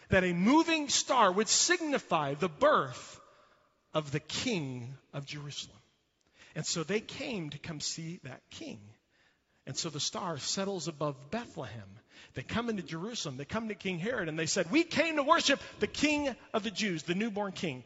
that 0.09 0.23
a 0.23 0.33
moving 0.33 0.89
star 0.89 1.31
would 1.31 1.47
signify 1.47 2.33
the 2.33 2.49
birth 2.49 3.19
of 3.93 4.11
the 4.11 4.19
king 4.19 4.95
of 5.13 5.25
Jerusalem. 5.25 5.77
And 6.55 6.65
so 6.65 6.83
they 6.83 6.99
came 6.99 7.49
to 7.49 7.57
come 7.57 7.79
see 7.79 8.19
that 8.23 8.41
king. 8.51 8.79
And 9.65 9.77
so 9.77 9.89
the 9.89 9.99
star 9.99 10.37
settles 10.37 10.87
above 10.87 11.15
Bethlehem. 11.31 11.99
They 12.33 12.43
come 12.43 12.69
into 12.69 12.83
Jerusalem. 12.83 13.37
They 13.37 13.45
come 13.45 13.69
to 13.69 13.75
King 13.75 13.99
Herod 13.99 14.27
and 14.27 14.37
they 14.37 14.45
said, 14.45 14.71
We 14.71 14.83
came 14.83 15.15
to 15.15 15.23
worship 15.23 15.59
the 15.79 15.87
king 15.87 16.35
of 16.53 16.63
the 16.63 16.71
Jews, 16.71 17.03
the 17.03 17.15
newborn 17.15 17.53
king. 17.53 17.83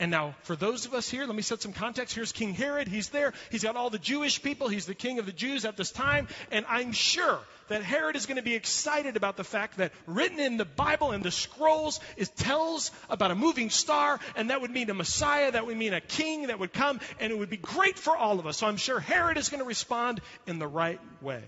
And 0.00 0.10
now, 0.10 0.34
for 0.42 0.56
those 0.56 0.86
of 0.86 0.94
us 0.94 1.08
here, 1.08 1.24
let 1.24 1.36
me 1.36 1.42
set 1.42 1.62
some 1.62 1.72
context. 1.72 2.16
Here's 2.16 2.32
King 2.32 2.52
Herod. 2.52 2.88
He's 2.88 3.10
there. 3.10 3.32
He's 3.52 3.62
got 3.62 3.76
all 3.76 3.90
the 3.90 3.98
Jewish 3.98 4.42
people. 4.42 4.66
He's 4.66 4.86
the 4.86 4.94
king 4.94 5.20
of 5.20 5.26
the 5.26 5.32
Jews 5.32 5.64
at 5.64 5.76
this 5.76 5.92
time. 5.92 6.26
And 6.50 6.66
I'm 6.68 6.90
sure 6.90 7.38
that 7.68 7.84
Herod 7.84 8.16
is 8.16 8.26
going 8.26 8.36
to 8.36 8.42
be 8.42 8.56
excited 8.56 9.16
about 9.16 9.36
the 9.36 9.44
fact 9.44 9.76
that 9.76 9.92
written 10.06 10.40
in 10.40 10.56
the 10.56 10.64
Bible 10.64 11.12
and 11.12 11.22
the 11.22 11.30
scrolls, 11.30 12.00
it 12.16 12.34
tells 12.36 12.90
about 13.08 13.30
a 13.30 13.36
moving 13.36 13.70
star, 13.70 14.18
and 14.34 14.50
that 14.50 14.60
would 14.60 14.72
mean 14.72 14.90
a 14.90 14.94
Messiah, 14.94 15.52
that 15.52 15.64
would 15.64 15.76
mean 15.76 15.94
a 15.94 16.00
king 16.00 16.48
that 16.48 16.58
would 16.58 16.72
come, 16.72 16.98
and 17.20 17.32
it 17.32 17.38
would 17.38 17.50
be 17.50 17.56
great 17.56 17.96
for 17.96 18.16
all 18.16 18.40
of 18.40 18.48
us. 18.48 18.56
So 18.56 18.66
I'm 18.66 18.76
sure 18.76 18.98
Herod 18.98 19.38
is 19.38 19.48
going 19.48 19.60
to 19.60 19.66
respond 19.66 20.20
in 20.48 20.58
the 20.58 20.66
right 20.66 21.00
way. 21.22 21.42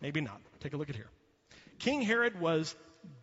Maybe 0.00 0.20
not. 0.20 0.40
Take 0.58 0.74
a 0.74 0.76
look 0.76 0.90
at 0.90 0.96
here. 0.96 1.08
King 1.78 2.02
Herod 2.02 2.40
was 2.40 2.74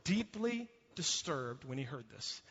deeply 0.05 0.69
disturbed 0.95 1.65
when 1.65 1.77
he 1.77 1.83
heard 1.83 2.05
this. 2.09 2.41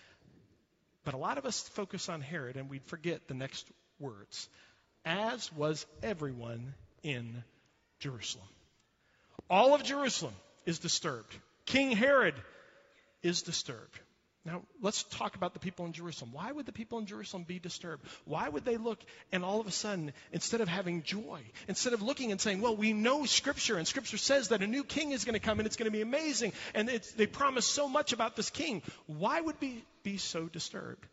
But 1.07 1.15
a 1.15 1.19
lot 1.19 1.39
of 1.39 1.47
us 1.47 1.61
focus 1.69 2.09
on 2.09 2.21
Herod 2.21 2.57
and 2.57 2.69
we 2.69 2.81
forget 2.81 3.29
the 3.29 3.35
next 3.35 3.65
words. 4.01 4.49
As 5.05 5.53
was 5.53 5.87
everyone 6.03 6.75
in 7.05 7.45
Jerusalem. 8.01 8.49
All 9.49 9.73
of 9.73 9.85
Jerusalem 9.85 10.35
is 10.67 10.81
disturbed. 10.81 11.33
King 11.65 11.93
Herod 11.93 12.35
is 13.23 13.43
disturbed. 13.43 14.01
Now, 14.45 14.63
let's 14.81 15.05
talk 15.05 15.37
about 15.37 15.55
the 15.55 15.61
people 15.61 15.87
in 15.87 15.93
Jerusalem. 15.93 16.33
Why 16.33 16.51
would 16.51 16.67
the 16.67 16.73
people 16.73 16.99
in 16.99 17.07
Jerusalem 17.07 17.45
be 17.45 17.61
disturbed? 17.61 18.05
Why 18.25 18.49
would 18.49 18.65
they 18.65 18.77
look 18.77 19.01
and 19.31 19.45
all 19.45 19.61
of 19.61 19.67
a 19.67 19.73
sudden, 19.73 20.13
instead 20.33 20.61
of 20.61 20.69
having 20.69 21.03
joy, 21.03 21.41
instead 21.69 21.93
of 21.93 22.03
looking 22.03 22.33
and 22.33 22.41
saying, 22.41 22.61
well, 22.61 22.77
we 22.77 22.93
know 22.93 23.27
Scripture, 23.27 23.77
and 23.77 23.87
Scripture 23.87 24.19
says 24.19 24.49
that 24.49 24.63
a 24.63 24.67
new 24.67 24.83
king 24.83 25.11
is 25.13 25.25
going 25.25 25.35
to 25.35 25.41
come 25.41 25.59
and 25.59 25.67
it's 25.67 25.77
going 25.77 25.91
to 25.91 25.97
be 25.97 26.03
amazing, 26.03 26.53
and 26.75 26.89
they 27.17 27.27
promise 27.27 27.67
so 27.67 27.89
much 27.89 28.13
about 28.13 28.37
this 28.37 28.51
king, 28.51 28.83
why 29.07 29.41
would 29.41 29.57
we 29.61 29.85
be 30.07 30.19
so 30.19 30.47
disturbed? 30.47 31.05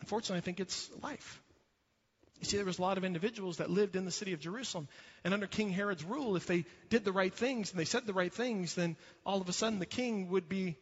Unfortunately, 0.00 0.38
I 0.38 0.40
think 0.40 0.58
it's 0.58 0.90
life. 1.04 1.40
You 2.40 2.46
see, 2.46 2.56
there 2.56 2.66
was 2.66 2.80
a 2.80 2.82
lot 2.82 2.98
of 2.98 3.04
individuals 3.04 3.58
that 3.58 3.70
lived 3.70 3.94
in 3.94 4.04
the 4.04 4.10
city 4.10 4.32
of 4.32 4.40
Jerusalem. 4.40 4.88
And 5.22 5.32
under 5.32 5.46
King 5.46 5.70
Herod's 5.70 6.02
rule, 6.02 6.34
if 6.34 6.46
they 6.46 6.64
did 6.90 7.04
the 7.04 7.12
right 7.12 7.32
things 7.32 7.70
and 7.70 7.78
they 7.78 7.84
said 7.84 8.06
the 8.06 8.12
right 8.12 8.32
things, 8.32 8.74
then 8.74 8.96
all 9.24 9.40
of 9.40 9.48
a 9.48 9.52
sudden 9.52 9.78
the 9.78 9.86
king 9.86 10.30
would 10.30 10.48
be 10.48 10.76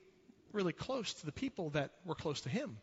really 0.52 0.72
close 0.72 1.12
to 1.12 1.26
the 1.26 1.32
people 1.32 1.70
that 1.70 1.90
were 2.06 2.14
close 2.14 2.40
to 2.42 2.48
him. 2.48 2.78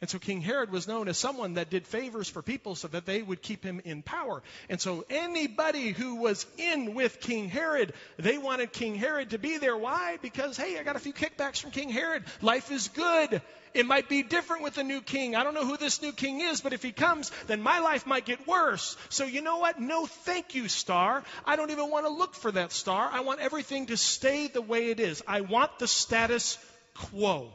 And 0.00 0.08
so 0.08 0.20
King 0.20 0.40
Herod 0.40 0.70
was 0.70 0.86
known 0.86 1.08
as 1.08 1.18
someone 1.18 1.54
that 1.54 1.70
did 1.70 1.84
favors 1.84 2.28
for 2.28 2.40
people 2.40 2.76
so 2.76 2.86
that 2.88 3.04
they 3.04 3.20
would 3.20 3.42
keep 3.42 3.64
him 3.64 3.80
in 3.84 4.02
power. 4.02 4.44
And 4.68 4.80
so 4.80 5.04
anybody 5.10 5.90
who 5.90 6.16
was 6.16 6.46
in 6.56 6.94
with 6.94 7.20
King 7.20 7.48
Herod, 7.48 7.92
they 8.16 8.38
wanted 8.38 8.72
King 8.72 8.94
Herod 8.94 9.30
to 9.30 9.38
be 9.38 9.58
there. 9.58 9.76
Why? 9.76 10.18
Because, 10.22 10.56
hey, 10.56 10.78
I 10.78 10.84
got 10.84 10.94
a 10.94 11.00
few 11.00 11.12
kickbacks 11.12 11.60
from 11.60 11.72
King 11.72 11.88
Herod. 11.88 12.22
Life 12.42 12.70
is 12.70 12.86
good. 12.88 13.42
It 13.74 13.86
might 13.86 14.08
be 14.08 14.22
different 14.22 14.62
with 14.62 14.74
the 14.74 14.84
new 14.84 15.00
king. 15.00 15.34
I 15.34 15.42
don't 15.42 15.54
know 15.54 15.66
who 15.66 15.76
this 15.76 16.00
new 16.00 16.12
king 16.12 16.42
is, 16.42 16.60
but 16.60 16.72
if 16.72 16.82
he 16.82 16.92
comes, 16.92 17.32
then 17.48 17.60
my 17.60 17.80
life 17.80 18.06
might 18.06 18.24
get 18.24 18.46
worse. 18.46 18.96
So 19.08 19.24
you 19.24 19.42
know 19.42 19.58
what? 19.58 19.80
No 19.80 20.06
thank 20.06 20.54
you, 20.54 20.68
star. 20.68 21.24
I 21.44 21.56
don't 21.56 21.72
even 21.72 21.90
want 21.90 22.06
to 22.06 22.12
look 22.12 22.34
for 22.34 22.52
that 22.52 22.70
star. 22.70 23.10
I 23.12 23.20
want 23.20 23.40
everything 23.40 23.86
to 23.86 23.96
stay 23.96 24.46
the 24.46 24.62
way 24.62 24.90
it 24.90 25.00
is. 25.00 25.24
I 25.26 25.40
want 25.40 25.78
the 25.80 25.88
status 25.88 26.56
quo 26.94 27.50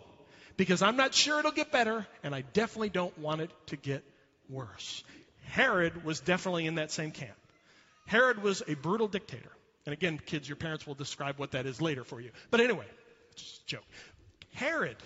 because 0.58 0.82
I'm 0.82 0.98
not 0.98 1.14
sure 1.14 1.40
it'll 1.40 1.52
get 1.52 1.72
better, 1.72 2.06
and 2.24 2.34
I 2.36 2.42
definitely 2.42 2.90
don't 2.90 3.18
want 3.18 3.42
it 3.42 3.52
to 3.68 3.76
get 3.76 4.04
worse. 4.50 5.04
Herod 5.46 6.04
was 6.04 6.20
definitely 6.20 6.66
in 6.66 6.76
that 6.76 6.92
same 6.92 7.12
camp. 7.12 7.36
Herod 8.06 8.42
was 8.42 8.62
a 8.68 8.76
brutal 8.76 9.08
dictator. 9.08 9.52
And 9.86 9.94
again, 9.94 10.20
kids, 10.26 10.48
your 10.48 10.56
parents 10.56 10.88
will 10.88 10.96
describe 10.96 11.38
what 11.38 11.52
that 11.52 11.66
is 11.66 11.82
later 11.82 12.04
for 12.04 12.22
you. 12.22 12.32
But 12.52 12.62
anyway, 12.62 12.86
just 13.36 13.64
a 13.64 13.66
joke. 13.66 13.86
Herod, 14.54 14.98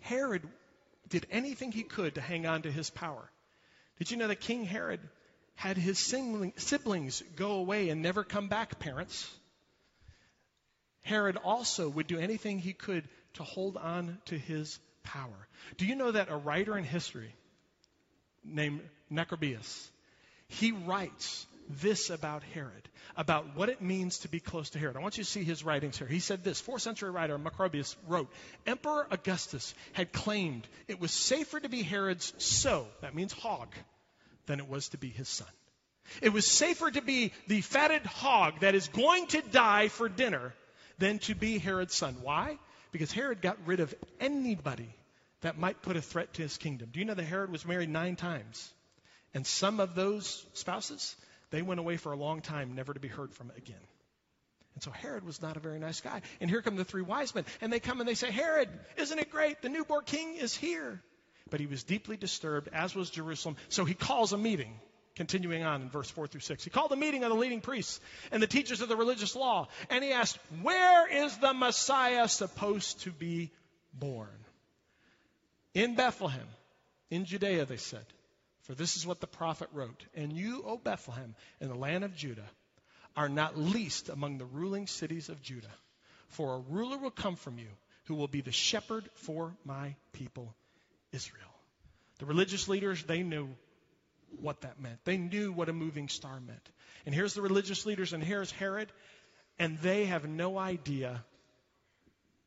Herod 0.00 0.42
did 1.08 1.26
anything 1.30 1.72
he 1.72 1.82
could 1.82 2.16
to 2.16 2.20
hang 2.20 2.46
on 2.46 2.62
to 2.62 2.70
his 2.70 2.90
power. 2.90 3.30
Did 3.98 4.10
you 4.10 4.16
know 4.16 4.28
that 4.28 4.40
King 4.40 4.64
Herod 4.64 5.00
had 5.54 5.78
his 5.78 5.98
siblings 5.98 7.22
go 7.34 7.52
away 7.52 7.88
and 7.88 8.02
never 8.02 8.24
come 8.24 8.48
back, 8.48 8.78
parents? 8.78 9.30
Herod 11.04 11.36
also 11.36 11.88
would 11.88 12.08
do 12.08 12.18
anything 12.18 12.58
he 12.58 12.72
could 12.72 13.08
to 13.36 13.44
hold 13.44 13.76
on 13.76 14.18
to 14.26 14.38
his 14.38 14.78
power. 15.02 15.48
Do 15.78 15.86
you 15.86 15.96
know 15.96 16.10
that 16.10 16.30
a 16.30 16.36
writer 16.36 16.76
in 16.76 16.84
history 16.84 17.34
named 18.44 18.80
Macrobius, 19.10 19.88
he 20.48 20.72
writes 20.72 21.46
this 21.68 22.10
about 22.10 22.42
Herod, 22.54 22.88
about 23.16 23.56
what 23.56 23.68
it 23.68 23.82
means 23.82 24.18
to 24.18 24.28
be 24.28 24.40
close 24.40 24.70
to 24.70 24.78
Herod. 24.78 24.96
I 24.96 25.00
want 25.00 25.18
you 25.18 25.24
to 25.24 25.30
see 25.30 25.42
his 25.42 25.64
writings 25.64 25.98
here. 25.98 26.06
He 26.06 26.20
said 26.20 26.44
this, 26.44 26.60
fourth 26.60 26.82
century 26.82 27.10
writer 27.10 27.38
Macrobius 27.38 27.96
wrote, 28.06 28.30
Emperor 28.66 29.06
Augustus 29.10 29.74
had 29.92 30.12
claimed 30.12 30.66
it 30.86 31.00
was 31.00 31.10
safer 31.10 31.58
to 31.58 31.68
be 31.68 31.82
Herod's 31.82 32.32
so, 32.38 32.86
that 33.00 33.14
means 33.14 33.32
hog, 33.32 33.68
than 34.46 34.60
it 34.60 34.68
was 34.68 34.88
to 34.90 34.98
be 34.98 35.08
his 35.08 35.28
son. 35.28 35.48
It 36.22 36.32
was 36.32 36.46
safer 36.46 36.90
to 36.90 37.02
be 37.02 37.32
the 37.48 37.62
fatted 37.62 38.06
hog 38.06 38.60
that 38.60 38.76
is 38.76 38.86
going 38.88 39.26
to 39.28 39.42
die 39.42 39.88
for 39.88 40.08
dinner 40.08 40.54
than 40.98 41.18
to 41.20 41.34
be 41.34 41.58
Herod's 41.58 41.94
son. 41.94 42.16
Why? 42.22 42.58
Because 42.96 43.12
Herod 43.12 43.42
got 43.42 43.58
rid 43.66 43.80
of 43.80 43.94
anybody 44.20 44.88
that 45.42 45.58
might 45.58 45.82
put 45.82 45.98
a 45.98 46.00
threat 46.00 46.32
to 46.32 46.42
his 46.42 46.56
kingdom. 46.56 46.88
Do 46.90 46.98
you 46.98 47.04
know 47.04 47.12
that 47.12 47.22
Herod 47.22 47.52
was 47.52 47.66
married 47.66 47.90
nine 47.90 48.16
times? 48.16 48.72
And 49.34 49.46
some 49.46 49.80
of 49.80 49.94
those 49.94 50.46
spouses, 50.54 51.14
they 51.50 51.60
went 51.60 51.78
away 51.78 51.98
for 51.98 52.12
a 52.12 52.16
long 52.16 52.40
time, 52.40 52.74
never 52.74 52.94
to 52.94 52.98
be 52.98 53.08
heard 53.08 53.34
from 53.34 53.52
again. 53.54 53.76
And 54.72 54.82
so 54.82 54.90
Herod 54.90 55.26
was 55.26 55.42
not 55.42 55.58
a 55.58 55.60
very 55.60 55.78
nice 55.78 56.00
guy. 56.00 56.22
And 56.40 56.48
here 56.48 56.62
come 56.62 56.76
the 56.76 56.86
three 56.86 57.02
wise 57.02 57.34
men. 57.34 57.44
And 57.60 57.70
they 57.70 57.80
come 57.80 58.00
and 58.00 58.08
they 58.08 58.14
say, 58.14 58.30
Herod, 58.30 58.70
isn't 58.96 59.18
it 59.18 59.30
great? 59.30 59.60
The 59.60 59.68
newborn 59.68 60.04
king 60.06 60.36
is 60.36 60.56
here. 60.56 61.02
But 61.50 61.60
he 61.60 61.66
was 61.66 61.82
deeply 61.82 62.16
disturbed, 62.16 62.70
as 62.72 62.94
was 62.94 63.10
Jerusalem. 63.10 63.56
So 63.68 63.84
he 63.84 63.92
calls 63.92 64.32
a 64.32 64.38
meeting. 64.38 64.80
Continuing 65.16 65.64
on 65.64 65.80
in 65.80 65.88
verse 65.88 66.10
4 66.10 66.26
through 66.26 66.42
6. 66.42 66.62
He 66.62 66.70
called 66.70 66.92
a 66.92 66.96
meeting 66.96 67.24
of 67.24 67.30
the 67.30 67.36
leading 67.36 67.62
priests 67.62 68.00
and 68.30 68.42
the 68.42 68.46
teachers 68.46 68.82
of 68.82 68.88
the 68.88 68.96
religious 68.96 69.34
law. 69.34 69.68
And 69.88 70.04
he 70.04 70.12
asked, 70.12 70.38
Where 70.62 71.08
is 71.24 71.36
the 71.38 71.54
Messiah 71.54 72.28
supposed 72.28 73.00
to 73.00 73.10
be 73.10 73.50
born? 73.94 74.28
In 75.72 75.94
Bethlehem, 75.94 76.46
in 77.10 77.24
Judea, 77.24 77.64
they 77.64 77.78
said. 77.78 78.04
For 78.62 78.74
this 78.74 78.96
is 78.96 79.06
what 79.06 79.20
the 79.20 79.26
prophet 79.26 79.68
wrote. 79.72 80.04
And 80.14 80.32
you, 80.32 80.62
O 80.66 80.76
Bethlehem, 80.76 81.34
in 81.60 81.68
the 81.68 81.74
land 81.74 82.04
of 82.04 82.14
Judah, 82.14 82.48
are 83.16 83.28
not 83.28 83.56
least 83.56 84.08
among 84.08 84.36
the 84.36 84.44
ruling 84.44 84.86
cities 84.86 85.28
of 85.28 85.40
Judah. 85.40 85.72
For 86.28 86.56
a 86.56 86.72
ruler 86.72 86.98
will 86.98 87.10
come 87.10 87.36
from 87.36 87.58
you 87.58 87.68
who 88.04 88.16
will 88.16 88.28
be 88.28 88.40
the 88.42 88.52
shepherd 88.52 89.08
for 89.14 89.56
my 89.64 89.94
people 90.12 90.54
Israel. 91.12 91.42
The 92.18 92.26
religious 92.26 92.68
leaders, 92.68 93.02
they 93.04 93.22
knew 93.22 93.48
what 94.40 94.60
that 94.62 94.80
meant. 94.80 94.98
They 95.04 95.16
knew 95.16 95.52
what 95.52 95.68
a 95.68 95.72
moving 95.72 96.08
star 96.08 96.40
meant. 96.40 96.68
And 97.04 97.14
here's 97.14 97.34
the 97.34 97.42
religious 97.42 97.86
leaders, 97.86 98.12
and 98.12 98.22
here's 98.22 98.50
Herod, 98.50 98.90
and 99.58 99.78
they 99.78 100.06
have 100.06 100.28
no 100.28 100.58
idea 100.58 101.24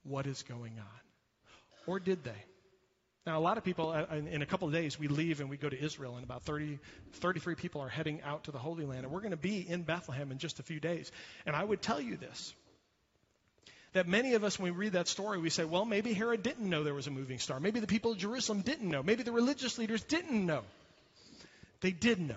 what 0.04 0.28
is 0.28 0.44
going 0.44 0.74
on. 0.78 1.00
Or 1.88 2.00
did 2.00 2.24
they? 2.24 2.46
Now, 3.26 3.38
a 3.38 3.42
lot 3.42 3.58
of 3.58 3.64
people, 3.64 3.90
uh, 3.90 4.16
in 4.16 4.42
a 4.42 4.46
couple 4.46 4.68
of 4.68 4.74
days, 4.74 4.98
we 4.98 5.08
leave 5.08 5.40
and 5.40 5.50
we 5.50 5.58
go 5.58 5.70
to 5.70 5.80
Israel, 5.80 6.16
and 6.16 6.24
about 6.24 6.44
30, 6.44 6.80
33 7.14 7.56
people 7.56 7.82
are 7.82 7.90
heading 7.90 8.22
out 8.24 8.46
to 8.46 8.52
the 8.52 8.58
Holy 8.58 8.86
Land. 8.86 9.04
And 9.04 9.12
we're 9.12 9.20
going 9.22 9.32
to 9.32 9.38
be 9.38 9.60
in 9.68 9.84
Bethlehem 9.84 10.32
in 10.32 10.38
just 10.38 10.60
a 10.60 10.64
few 10.64 10.80
days. 10.80 11.12
And 11.46 11.56
I 11.56 11.64
would 11.64 11.82
tell 11.82 12.00
you 12.02 12.18
this 12.18 12.54
that 13.94 14.08
many 14.08 14.36
of 14.36 14.44
us, 14.44 14.60
when 14.60 14.72
we 14.72 14.78
read 14.78 14.94
that 14.94 15.08
story, 15.08 15.40
we 15.40 15.50
say, 15.50 15.66
well, 15.66 15.84
maybe 15.84 16.14
Herod 16.14 16.44
didn't 16.44 16.70
know 16.70 16.84
there 16.84 16.94
was 16.94 17.08
a 17.08 17.12
moving 17.12 17.40
star. 17.40 17.60
Maybe 17.60 17.80
the 17.80 17.88
people 17.88 18.12
of 18.12 18.20
Jerusalem 18.20 18.62
didn't 18.62 18.88
know. 18.88 19.02
Maybe 19.02 19.24
the 19.24 19.32
religious 19.32 19.78
leaders 19.78 20.04
didn't 20.04 20.46
know. 20.46 20.62
They 21.82 21.92
did 21.92 22.20
know. 22.20 22.36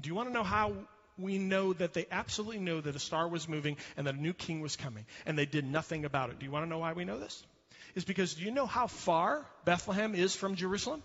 Do 0.00 0.08
you 0.08 0.14
want 0.14 0.28
to 0.28 0.32
know 0.32 0.42
how 0.42 0.74
we 1.18 1.38
know 1.38 1.72
that 1.74 1.92
they 1.92 2.06
absolutely 2.10 2.58
know 2.58 2.80
that 2.80 2.96
a 2.96 2.98
star 2.98 3.28
was 3.28 3.48
moving 3.48 3.76
and 3.96 4.06
that 4.06 4.14
a 4.14 4.20
new 4.20 4.32
king 4.32 4.60
was 4.60 4.76
coming? 4.76 5.04
And 5.26 5.38
they 5.38 5.46
did 5.46 5.64
nothing 5.64 6.04
about 6.04 6.30
it. 6.30 6.38
Do 6.38 6.46
you 6.46 6.52
want 6.52 6.64
to 6.64 6.68
know 6.68 6.78
why 6.78 6.92
we 6.92 7.04
know 7.04 7.18
this? 7.18 7.44
is 7.94 8.04
because 8.04 8.34
do 8.34 8.44
you 8.44 8.50
know 8.50 8.66
how 8.66 8.86
far 8.86 9.46
Bethlehem 9.64 10.14
is 10.14 10.34
from 10.34 10.54
Jerusalem? 10.56 11.02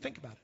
Think 0.00 0.18
about 0.18 0.32
it. 0.32 0.38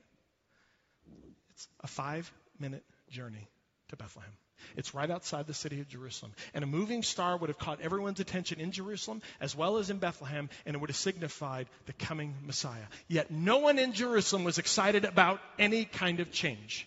It's 1.51 1.69
a 1.81 1.87
five 1.87 2.31
minute 2.59 2.85
journey 3.11 3.49
to 3.89 3.97
Bethlehem. 3.97 4.33
It's 4.77 4.95
right 4.95 5.11
outside 5.11 5.47
the 5.47 5.55
city 5.55 5.81
of 5.81 5.89
Jerusalem. 5.89 6.33
And 6.55 6.65
a 6.65 6.67
moving 6.67 7.03
star 7.03 7.37
would 7.37 7.49
have 7.49 7.59
caught 7.59 7.81
everyone's 7.81 8.21
attention 8.21 8.61
in 8.61 8.73
Jerusalem 8.73 9.23
as 9.41 9.57
well 9.57 9.79
as 9.79 9.91
in 9.91 9.99
Bethlehem, 9.99 10.49
and 10.67 10.75
it 10.75 10.81
would 10.81 10.91
have 10.91 10.97
signified 10.97 11.67
the 11.87 11.93
coming 11.93 12.35
Messiah. 12.45 12.87
Yet 13.09 13.31
no 13.31 13.59
one 13.59 13.79
in 13.79 13.93
Jerusalem 13.93 14.45
was 14.45 14.59
excited 14.59 15.05
about 15.05 15.41
any 15.59 15.85
kind 15.85 16.21
of 16.21 16.31
change. 16.33 16.87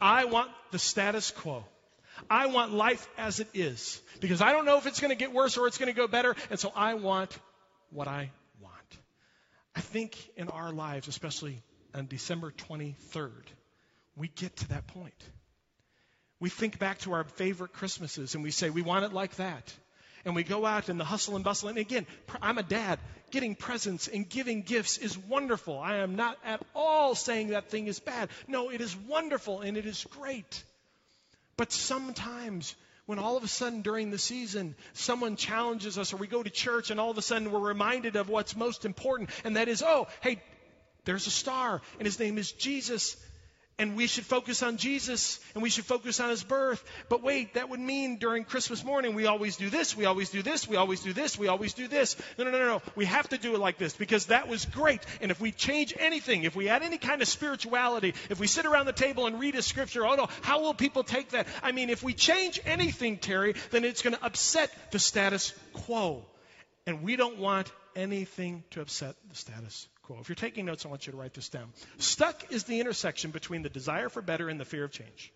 I 0.00 0.26
want 0.26 0.50
the 0.70 0.78
status 0.78 1.30
quo. 1.30 1.64
I 2.28 2.46
want 2.46 2.72
life 2.72 3.08
as 3.16 3.40
it 3.40 3.48
is 3.54 4.00
because 4.20 4.40
I 4.40 4.52
don't 4.52 4.64
know 4.64 4.78
if 4.78 4.86
it's 4.86 5.00
going 5.00 5.10
to 5.10 5.16
get 5.16 5.32
worse 5.32 5.56
or 5.56 5.66
it's 5.66 5.78
going 5.78 5.92
to 5.92 5.96
go 5.96 6.08
better. 6.08 6.34
And 6.50 6.58
so 6.58 6.72
I 6.74 6.94
want 6.94 7.36
what 7.90 8.08
I 8.08 8.30
want. 8.60 8.98
I 9.74 9.80
think 9.80 10.16
in 10.36 10.48
our 10.48 10.72
lives, 10.72 11.08
especially 11.08 11.62
on 11.94 12.06
December 12.06 12.52
23rd, 12.52 13.44
we 14.16 14.28
get 14.28 14.56
to 14.56 14.68
that 14.68 14.86
point. 14.88 15.14
We 16.40 16.50
think 16.50 16.78
back 16.78 16.98
to 17.00 17.12
our 17.12 17.24
favorite 17.24 17.72
Christmases 17.72 18.34
and 18.34 18.44
we 18.44 18.50
say, 18.50 18.70
we 18.70 18.82
want 18.82 19.04
it 19.04 19.12
like 19.12 19.36
that. 19.36 19.74
And 20.24 20.34
we 20.34 20.42
go 20.42 20.66
out 20.66 20.88
in 20.88 20.98
the 20.98 21.04
hustle 21.04 21.36
and 21.36 21.44
bustle. 21.44 21.68
And 21.68 21.78
again, 21.78 22.06
I'm 22.42 22.58
a 22.58 22.62
dad. 22.62 22.98
Getting 23.30 23.54
presents 23.54 24.08
and 24.08 24.28
giving 24.28 24.62
gifts 24.62 24.98
is 24.98 25.16
wonderful. 25.16 25.78
I 25.78 25.96
am 25.96 26.16
not 26.16 26.38
at 26.44 26.62
all 26.74 27.14
saying 27.14 27.48
that 27.48 27.70
thing 27.70 27.86
is 27.86 28.00
bad. 28.00 28.28
No, 28.46 28.70
it 28.70 28.80
is 28.80 28.96
wonderful 28.96 29.60
and 29.60 29.76
it 29.76 29.86
is 29.86 30.06
great. 30.10 30.62
But 31.56 31.72
sometimes 31.72 32.74
when 33.06 33.18
all 33.18 33.36
of 33.36 33.42
a 33.42 33.48
sudden 33.48 33.82
during 33.82 34.10
the 34.10 34.18
season 34.18 34.76
someone 34.92 35.36
challenges 35.36 35.98
us 35.98 36.12
or 36.12 36.18
we 36.18 36.26
go 36.26 36.42
to 36.42 36.50
church 36.50 36.90
and 36.90 37.00
all 37.00 37.10
of 37.10 37.18
a 37.18 37.22
sudden 37.22 37.50
we're 37.50 37.58
reminded 37.58 38.16
of 38.16 38.28
what's 38.28 38.54
most 38.54 38.84
important 38.84 39.30
and 39.44 39.56
that 39.56 39.68
is, 39.68 39.82
oh, 39.82 40.06
hey, 40.20 40.40
there's 41.04 41.26
a 41.26 41.30
star 41.30 41.80
and 41.98 42.06
his 42.06 42.18
name 42.20 42.38
is 42.38 42.52
Jesus 42.52 43.16
and 43.78 43.96
we 43.96 44.08
should 44.08 44.26
focus 44.26 44.62
on 44.62 44.76
Jesus 44.76 45.38
and 45.54 45.62
we 45.62 45.70
should 45.70 45.84
focus 45.84 46.18
on 46.18 46.30
his 46.30 46.42
birth. 46.42 46.82
But 47.08 47.22
wait, 47.22 47.54
that 47.54 47.68
would 47.68 47.78
mean 47.80 48.16
during 48.16 48.44
Christmas 48.44 48.84
morning 48.84 49.14
we 49.14 49.26
always 49.26 49.56
do 49.56 49.70
this, 49.70 49.96
we 49.96 50.04
always 50.04 50.30
do 50.30 50.42
this, 50.42 50.68
we 50.68 50.76
always 50.76 51.00
do 51.00 51.12
this, 51.12 51.38
we 51.38 51.46
always 51.46 51.74
do 51.74 51.86
this. 51.86 52.16
No, 52.36 52.44
no, 52.44 52.50
no, 52.50 52.58
no. 52.58 52.82
We 52.96 53.04
have 53.04 53.28
to 53.28 53.38
do 53.38 53.54
it 53.54 53.60
like 53.60 53.78
this 53.78 53.94
because 53.94 54.26
that 54.26 54.48
was 54.48 54.64
great. 54.64 55.00
And 55.20 55.30
if 55.30 55.40
we 55.40 55.52
change 55.52 55.94
anything, 55.96 56.44
if 56.44 56.56
we 56.56 56.68
add 56.68 56.82
any 56.82 56.98
kind 56.98 57.22
of 57.22 57.28
spirituality, 57.28 58.14
if 58.28 58.40
we 58.40 58.48
sit 58.48 58.66
around 58.66 58.86
the 58.86 58.92
table 58.92 59.26
and 59.26 59.38
read 59.38 59.54
a 59.54 59.62
scripture, 59.62 60.04
oh 60.04 60.16
no, 60.16 60.28
how 60.42 60.62
will 60.62 60.74
people 60.74 61.04
take 61.04 61.30
that? 61.30 61.46
I 61.62 61.72
mean, 61.72 61.90
if 61.90 62.02
we 62.02 62.14
change 62.14 62.60
anything, 62.64 63.18
Terry, 63.18 63.54
then 63.70 63.84
it's 63.84 64.02
going 64.02 64.14
to 64.14 64.24
upset 64.24 64.70
the 64.90 64.98
status 64.98 65.54
quo. 65.72 66.24
And 66.86 67.02
we 67.02 67.16
don't 67.16 67.38
want 67.38 67.70
anything 67.94 68.64
to 68.70 68.80
upset 68.80 69.14
the 69.28 69.36
status 69.36 69.86
if 70.20 70.28
you're 70.28 70.36
taking 70.36 70.64
notes, 70.64 70.86
I 70.86 70.88
want 70.88 71.06
you 71.06 71.12
to 71.12 71.18
write 71.18 71.34
this 71.34 71.48
down. 71.48 71.72
Stuck 71.98 72.52
is 72.52 72.64
the 72.64 72.80
intersection 72.80 73.30
between 73.30 73.62
the 73.62 73.68
desire 73.68 74.08
for 74.08 74.22
better 74.22 74.48
and 74.48 74.58
the 74.60 74.64
fear 74.64 74.84
of 74.84 74.92
change. 74.92 75.32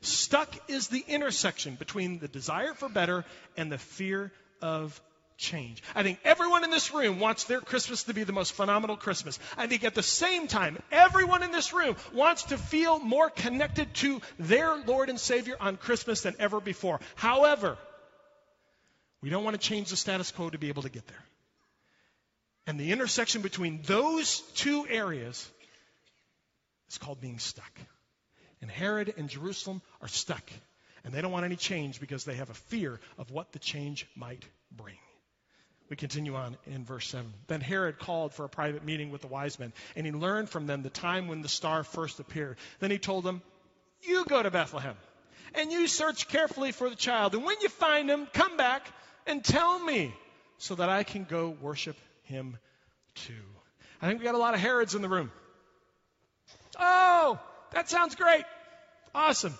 Stuck 0.00 0.48
is 0.68 0.88
the 0.88 1.04
intersection 1.08 1.74
between 1.74 2.18
the 2.18 2.28
desire 2.28 2.74
for 2.74 2.88
better 2.88 3.24
and 3.56 3.72
the 3.72 3.78
fear 3.78 4.30
of 4.62 5.00
change. 5.36 5.82
I 5.94 6.02
think 6.02 6.18
everyone 6.24 6.64
in 6.64 6.70
this 6.70 6.92
room 6.92 7.20
wants 7.20 7.44
their 7.44 7.60
Christmas 7.60 8.04
to 8.04 8.14
be 8.14 8.24
the 8.24 8.32
most 8.32 8.52
phenomenal 8.52 8.96
Christmas. 8.96 9.38
I 9.56 9.66
think 9.66 9.84
at 9.84 9.94
the 9.94 10.02
same 10.02 10.46
time, 10.46 10.78
everyone 10.90 11.42
in 11.42 11.50
this 11.50 11.72
room 11.72 11.96
wants 12.14 12.44
to 12.44 12.58
feel 12.58 12.98
more 12.98 13.30
connected 13.30 13.92
to 13.94 14.20
their 14.38 14.76
Lord 14.76 15.08
and 15.08 15.20
Savior 15.20 15.56
on 15.60 15.76
Christmas 15.76 16.22
than 16.22 16.34
ever 16.38 16.60
before. 16.60 17.00
However, 17.14 17.76
we 19.22 19.30
don't 19.30 19.44
want 19.44 19.60
to 19.60 19.68
change 19.68 19.90
the 19.90 19.96
status 19.96 20.30
quo 20.30 20.50
to 20.50 20.58
be 20.58 20.68
able 20.68 20.82
to 20.82 20.90
get 20.90 21.06
there. 21.06 21.24
And 22.66 22.80
the 22.80 22.92
intersection 22.92 23.42
between 23.42 23.82
those 23.82 24.40
two 24.54 24.86
areas 24.88 25.48
is 26.90 26.98
called 26.98 27.20
being 27.20 27.38
stuck. 27.38 27.80
And 28.60 28.70
Herod 28.70 29.14
and 29.16 29.28
Jerusalem 29.28 29.82
are 30.00 30.08
stuck. 30.08 30.42
And 31.04 31.14
they 31.14 31.20
don't 31.20 31.30
want 31.30 31.44
any 31.44 31.56
change 31.56 32.00
because 32.00 32.24
they 32.24 32.34
have 32.34 32.50
a 32.50 32.54
fear 32.54 32.98
of 33.18 33.30
what 33.30 33.52
the 33.52 33.60
change 33.60 34.06
might 34.16 34.44
bring. 34.72 34.96
We 35.88 35.94
continue 35.94 36.34
on 36.34 36.56
in 36.66 36.84
verse 36.84 37.06
7. 37.08 37.32
Then 37.46 37.60
Herod 37.60 38.00
called 38.00 38.34
for 38.34 38.44
a 38.44 38.48
private 38.48 38.84
meeting 38.84 39.12
with 39.12 39.20
the 39.20 39.28
wise 39.28 39.60
men, 39.60 39.72
and 39.94 40.04
he 40.04 40.10
learned 40.10 40.48
from 40.48 40.66
them 40.66 40.82
the 40.82 40.90
time 40.90 41.28
when 41.28 41.42
the 41.42 41.48
star 41.48 41.84
first 41.84 42.18
appeared. 42.18 42.58
Then 42.80 42.90
he 42.90 42.98
told 42.98 43.22
them, 43.22 43.40
You 44.02 44.24
go 44.24 44.42
to 44.42 44.50
Bethlehem, 44.50 44.96
and 45.54 45.70
you 45.70 45.86
search 45.86 46.26
carefully 46.26 46.72
for 46.72 46.90
the 46.90 46.96
child. 46.96 47.36
And 47.36 47.44
when 47.44 47.60
you 47.60 47.68
find 47.68 48.10
him, 48.10 48.26
come 48.32 48.56
back 48.56 48.84
and 49.28 49.44
tell 49.44 49.78
me, 49.78 50.12
so 50.58 50.74
that 50.74 50.88
I 50.88 51.02
can 51.02 51.24
go 51.24 51.50
worship 51.50 51.96
him 52.26 52.58
too. 53.14 53.32
I 54.00 54.06
think 54.06 54.20
we 54.20 54.24
got 54.24 54.34
a 54.34 54.38
lot 54.38 54.54
of 54.54 54.60
Herods 54.60 54.94
in 54.94 55.02
the 55.02 55.08
room. 55.08 55.30
Oh, 56.78 57.38
that 57.72 57.88
sounds 57.88 58.14
great. 58.14 58.44
Awesome. 59.14 59.54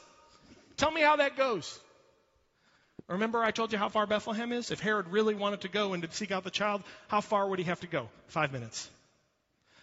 Tell 0.76 0.90
me 0.90 1.00
how 1.00 1.16
that 1.16 1.36
goes. 1.36 1.78
Remember, 3.08 3.42
I 3.42 3.52
told 3.52 3.72
you 3.72 3.78
how 3.78 3.88
far 3.88 4.06
Bethlehem 4.06 4.52
is? 4.52 4.70
If 4.70 4.80
Herod 4.80 5.08
really 5.08 5.34
wanted 5.34 5.60
to 5.62 5.68
go 5.68 5.94
and 5.94 6.02
to 6.02 6.12
seek 6.12 6.32
out 6.32 6.44
the 6.44 6.50
child, 6.50 6.82
how 7.08 7.20
far 7.20 7.48
would 7.48 7.58
he 7.58 7.64
have 7.66 7.80
to 7.80 7.86
go? 7.86 8.08
Five 8.28 8.52
minutes. 8.52 8.90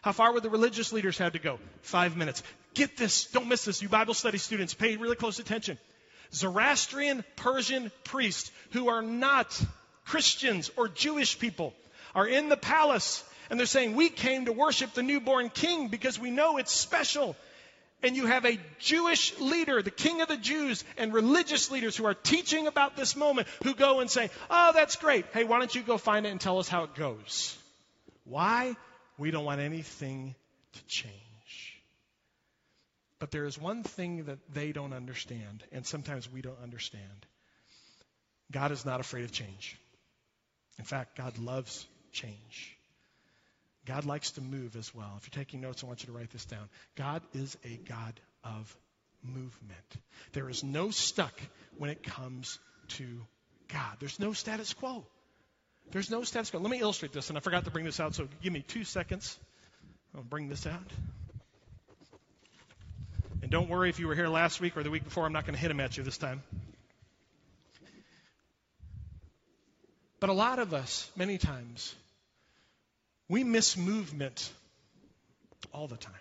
How 0.01 0.11
far 0.11 0.33
would 0.33 0.43
the 0.43 0.49
religious 0.49 0.91
leaders 0.91 1.17
have 1.19 1.33
to 1.33 1.39
go? 1.39 1.59
Five 1.81 2.17
minutes. 2.17 2.43
Get 2.73 2.97
this. 2.97 3.25
Don't 3.27 3.47
miss 3.47 3.63
this. 3.63 3.81
You 3.81 3.87
Bible 3.87 4.13
study 4.13 4.37
students, 4.37 4.73
pay 4.73 4.97
really 4.97 5.15
close 5.15 5.39
attention. 5.39 5.77
Zoroastrian 6.33 7.23
Persian 7.37 7.91
priests 8.03 8.51
who 8.71 8.89
are 8.89 9.01
not 9.01 9.59
Christians 10.05 10.69
or 10.75 10.89
Jewish 10.89 11.39
people 11.39 11.73
are 12.15 12.27
in 12.27 12.49
the 12.49 12.57
palace 12.57 13.23
and 13.49 13.59
they're 13.59 13.67
saying, 13.67 13.95
We 13.95 14.09
came 14.09 14.45
to 14.45 14.51
worship 14.51 14.93
the 14.93 15.03
newborn 15.03 15.49
king 15.49 15.87
because 15.87 16.19
we 16.19 16.31
know 16.31 16.57
it's 16.57 16.71
special. 16.71 17.35
And 18.01 18.17
you 18.17 18.25
have 18.25 18.45
a 18.45 18.59
Jewish 18.79 19.39
leader, 19.39 19.81
the 19.81 19.89
king 19.91 20.21
of 20.21 20.27
the 20.27 20.35
Jews, 20.35 20.83
and 20.97 21.13
religious 21.13 21.71
leaders 21.71 21.95
who 21.95 22.05
are 22.05 22.13
teaching 22.13 22.67
about 22.67 22.97
this 22.97 23.15
moment 23.15 23.47
who 23.63 23.73
go 23.73 24.01
and 24.01 24.09
say, 24.09 24.29
Oh, 24.49 24.71
that's 24.73 24.95
great. 24.97 25.25
Hey, 25.33 25.43
why 25.43 25.59
don't 25.59 25.73
you 25.73 25.83
go 25.83 25.97
find 25.97 26.25
it 26.25 26.29
and 26.29 26.41
tell 26.41 26.59
us 26.59 26.67
how 26.67 26.83
it 26.83 26.95
goes? 26.95 27.57
Why? 28.25 28.75
We 29.17 29.31
don't 29.31 29.45
want 29.45 29.61
anything 29.61 30.35
to 30.73 30.85
change. 30.87 31.13
But 33.19 33.31
there 33.31 33.45
is 33.45 33.57
one 33.57 33.83
thing 33.83 34.25
that 34.25 34.39
they 34.53 34.73
don't 34.73 34.91
understand, 34.91 35.63
and 35.71 35.85
sometimes 35.85 36.29
we 36.29 36.41
don't 36.41 36.61
understand. 36.61 37.25
God 38.51 38.71
is 38.71 38.85
not 38.85 38.99
afraid 38.99 39.23
of 39.23 39.31
change. 39.31 39.77
In 40.77 40.83
fact, 40.83 41.17
God 41.17 41.37
loves 41.37 41.85
change. 42.13 42.77
God 43.85 44.05
likes 44.05 44.31
to 44.31 44.41
move 44.41 44.77
as 44.77 44.95
well. 44.95 45.13
If 45.17 45.27
you're 45.27 45.43
taking 45.43 45.59
notes, 45.59 45.83
I 45.83 45.87
want 45.87 46.03
you 46.03 46.07
to 46.07 46.17
write 46.17 46.31
this 46.31 46.45
down. 46.45 46.69
God 46.95 47.21
is 47.33 47.57
a 47.65 47.75
God 47.89 48.17
of 48.43 48.75
movement. 49.23 49.97
There 50.31 50.49
is 50.49 50.63
no 50.63 50.89
stuck 50.89 51.33
when 51.77 51.89
it 51.89 52.03
comes 52.03 52.59
to 52.89 53.05
God. 53.67 53.97
There's 53.99 54.19
no 54.19 54.31
status 54.33 54.73
quo. 54.73 55.05
There's 55.91 56.09
no 56.09 56.23
status 56.23 56.51
quo. 56.51 56.61
Let 56.61 56.71
me 56.71 56.79
illustrate 56.79 57.11
this, 57.11 57.29
and 57.29 57.37
I 57.37 57.41
forgot 57.41 57.65
to 57.65 57.71
bring 57.71 57.85
this 57.85 57.99
out, 57.99 58.15
so 58.15 58.27
give 58.41 58.53
me 58.53 58.61
two 58.61 58.85
seconds. 58.85 59.37
I'll 60.15 60.23
bring 60.23 60.47
this 60.47 60.65
out. 60.65 60.91
And 63.41 63.51
don't 63.51 63.69
worry 63.69 63.89
if 63.89 63.99
you 63.99 64.07
were 64.07 64.15
here 64.15 64.29
last 64.29 64.61
week 64.61 64.77
or 64.77 64.83
the 64.83 64.91
week 64.91 65.03
before, 65.03 65.25
I'm 65.25 65.33
not 65.33 65.45
going 65.45 65.55
to 65.55 65.59
hit 65.59 65.67
them 65.67 65.81
at 65.81 65.97
you 65.97 66.03
this 66.03 66.17
time. 66.17 66.41
But 70.21 70.29
a 70.29 70.33
lot 70.33 70.59
of 70.59 70.73
us, 70.73 71.11
many 71.17 71.37
times, 71.37 71.93
we 73.29 73.43
miss 73.43 73.77
movement 73.77 74.51
all 75.73 75.87
the 75.87 75.97
time. 75.97 76.13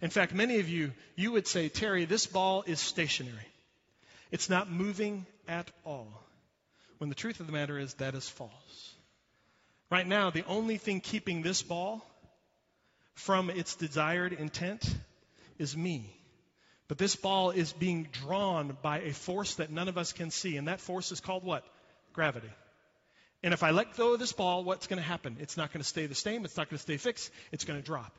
In 0.00 0.10
fact, 0.10 0.32
many 0.32 0.60
of 0.60 0.68
you, 0.68 0.92
you 1.16 1.32
would 1.32 1.46
say, 1.46 1.68
Terry, 1.68 2.04
this 2.04 2.26
ball 2.26 2.62
is 2.66 2.78
stationary. 2.78 3.46
It's 4.30 4.48
not 4.48 4.70
moving 4.70 5.26
at 5.48 5.70
all. 5.84 6.08
When 6.98 7.08
the 7.08 7.16
truth 7.16 7.40
of 7.40 7.46
the 7.46 7.52
matter 7.52 7.78
is, 7.78 7.94
that 7.94 8.14
is 8.14 8.28
false. 8.28 8.94
Right 9.90 10.06
now, 10.06 10.30
the 10.30 10.44
only 10.46 10.76
thing 10.76 11.00
keeping 11.00 11.42
this 11.42 11.62
ball 11.62 12.04
from 13.14 13.50
its 13.50 13.74
desired 13.74 14.32
intent 14.32 14.88
is 15.58 15.76
me. 15.76 16.14
But 16.86 16.98
this 16.98 17.16
ball 17.16 17.50
is 17.50 17.72
being 17.72 18.08
drawn 18.12 18.76
by 18.82 19.00
a 19.00 19.12
force 19.12 19.56
that 19.56 19.70
none 19.70 19.88
of 19.88 19.98
us 19.98 20.12
can 20.12 20.30
see, 20.30 20.56
and 20.56 20.68
that 20.68 20.80
force 20.80 21.10
is 21.12 21.20
called 21.20 21.44
what? 21.44 21.64
Gravity. 22.12 22.50
And 23.42 23.54
if 23.54 23.62
I 23.62 23.70
let 23.70 23.96
go 23.96 24.14
of 24.14 24.20
this 24.20 24.32
ball, 24.32 24.64
what's 24.64 24.86
going 24.88 25.00
to 25.00 25.08
happen? 25.08 25.36
It's 25.40 25.56
not 25.56 25.72
going 25.72 25.82
to 25.82 25.88
stay 25.88 26.06
the 26.06 26.14
same. 26.14 26.44
It's 26.44 26.56
not 26.56 26.68
going 26.68 26.78
to 26.78 26.82
stay 26.82 26.96
fixed. 26.96 27.30
It's 27.52 27.64
going 27.64 27.78
to 27.78 27.84
drop. 27.84 28.12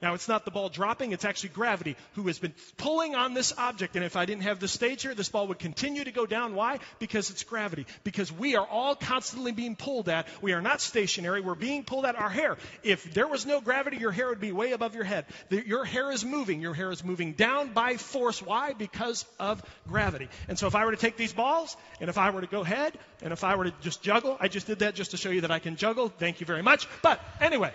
Now, 0.00 0.14
it's 0.14 0.28
not 0.28 0.44
the 0.44 0.52
ball 0.52 0.68
dropping, 0.68 1.10
it's 1.10 1.24
actually 1.24 1.48
gravity 1.48 1.96
who 2.14 2.22
has 2.28 2.38
been 2.38 2.54
pulling 2.76 3.16
on 3.16 3.34
this 3.34 3.52
object. 3.58 3.96
And 3.96 4.04
if 4.04 4.14
I 4.14 4.26
didn't 4.26 4.42
have 4.42 4.60
the 4.60 4.68
stage 4.68 5.02
here, 5.02 5.12
this 5.12 5.28
ball 5.28 5.48
would 5.48 5.58
continue 5.58 6.04
to 6.04 6.12
go 6.12 6.24
down. 6.24 6.54
Why? 6.54 6.78
Because 7.00 7.30
it's 7.30 7.42
gravity. 7.42 7.84
Because 8.04 8.30
we 8.30 8.54
are 8.54 8.66
all 8.66 8.94
constantly 8.94 9.50
being 9.50 9.74
pulled 9.74 10.08
at. 10.08 10.28
We 10.40 10.52
are 10.52 10.62
not 10.62 10.80
stationary, 10.80 11.40
we're 11.40 11.56
being 11.56 11.82
pulled 11.82 12.04
at 12.04 12.14
our 12.14 12.30
hair. 12.30 12.58
If 12.84 13.12
there 13.12 13.26
was 13.26 13.44
no 13.44 13.60
gravity, 13.60 13.96
your 13.96 14.12
hair 14.12 14.28
would 14.28 14.40
be 14.40 14.52
way 14.52 14.70
above 14.70 14.94
your 14.94 15.02
head. 15.02 15.26
The, 15.48 15.66
your 15.66 15.84
hair 15.84 16.12
is 16.12 16.24
moving. 16.24 16.60
Your 16.60 16.74
hair 16.74 16.92
is 16.92 17.02
moving 17.02 17.32
down 17.32 17.72
by 17.72 17.96
force. 17.96 18.40
Why? 18.40 18.74
Because 18.74 19.24
of 19.40 19.60
gravity. 19.88 20.28
And 20.46 20.56
so 20.56 20.68
if 20.68 20.76
I 20.76 20.84
were 20.84 20.92
to 20.92 20.96
take 20.96 21.16
these 21.16 21.32
balls, 21.32 21.76
and 22.00 22.08
if 22.08 22.18
I 22.18 22.30
were 22.30 22.42
to 22.42 22.46
go 22.46 22.60
ahead, 22.60 22.96
and 23.20 23.32
if 23.32 23.42
I 23.42 23.56
were 23.56 23.64
to 23.64 23.74
just 23.80 24.00
juggle, 24.00 24.36
I 24.38 24.46
just 24.46 24.68
did 24.68 24.78
that 24.78 24.94
just 24.94 25.10
to 25.10 25.16
show 25.16 25.30
you 25.30 25.40
that 25.40 25.50
I 25.50 25.58
can 25.58 25.74
juggle. 25.74 26.08
Thank 26.08 26.38
you 26.38 26.46
very 26.46 26.62
much. 26.62 26.86
But 27.02 27.20
anyway. 27.40 27.72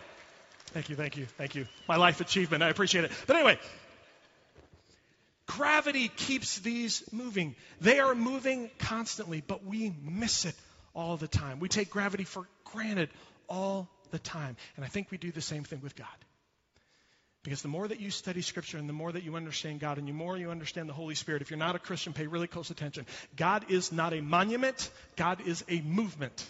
Thank 0.73 0.89
you, 0.89 0.95
thank 0.95 1.17
you, 1.17 1.25
thank 1.37 1.53
you. 1.53 1.67
My 1.87 1.97
life 1.97 2.19
achievement, 2.19 2.63
I 2.63 2.69
appreciate 2.69 3.05
it. 3.05 3.11
But 3.27 3.35
anyway, 3.35 3.59
gravity 5.45 6.07
keeps 6.07 6.59
these 6.59 7.03
moving. 7.11 7.55
They 7.79 7.99
are 7.99 8.15
moving 8.15 8.71
constantly, 8.79 9.43
but 9.45 9.63
we 9.63 9.93
miss 10.03 10.45
it 10.45 10.55
all 10.95 11.15
the 11.15 11.27
time. 11.27 11.59
We 11.59 11.69
take 11.69 11.91
gravity 11.91 12.23
for 12.23 12.47
granted 12.63 13.09
all 13.47 13.87
the 14.09 14.17
time. 14.17 14.55
And 14.75 14.83
I 14.83 14.87
think 14.87 15.11
we 15.11 15.19
do 15.19 15.31
the 15.31 15.41
same 15.41 15.63
thing 15.63 15.81
with 15.83 15.95
God. 15.95 16.07
Because 17.43 17.61
the 17.61 17.67
more 17.67 17.87
that 17.87 17.99
you 17.99 18.09
study 18.09 18.41
Scripture 18.41 18.77
and 18.79 18.89
the 18.89 18.93
more 18.93 19.11
that 19.11 19.23
you 19.23 19.35
understand 19.35 19.79
God 19.79 19.99
and 19.99 20.07
the 20.07 20.11
more 20.13 20.37
you 20.37 20.49
understand 20.49 20.89
the 20.89 20.93
Holy 20.93 21.13
Spirit, 21.13 21.43
if 21.43 21.51
you're 21.51 21.59
not 21.59 21.75
a 21.75 21.79
Christian, 21.79 22.13
pay 22.13 22.25
really 22.25 22.47
close 22.47 22.71
attention. 22.71 23.05
God 23.35 23.65
is 23.69 23.91
not 23.91 24.13
a 24.13 24.21
monument, 24.21 24.89
God 25.17 25.45
is 25.45 25.63
a 25.69 25.81
movement. 25.81 26.47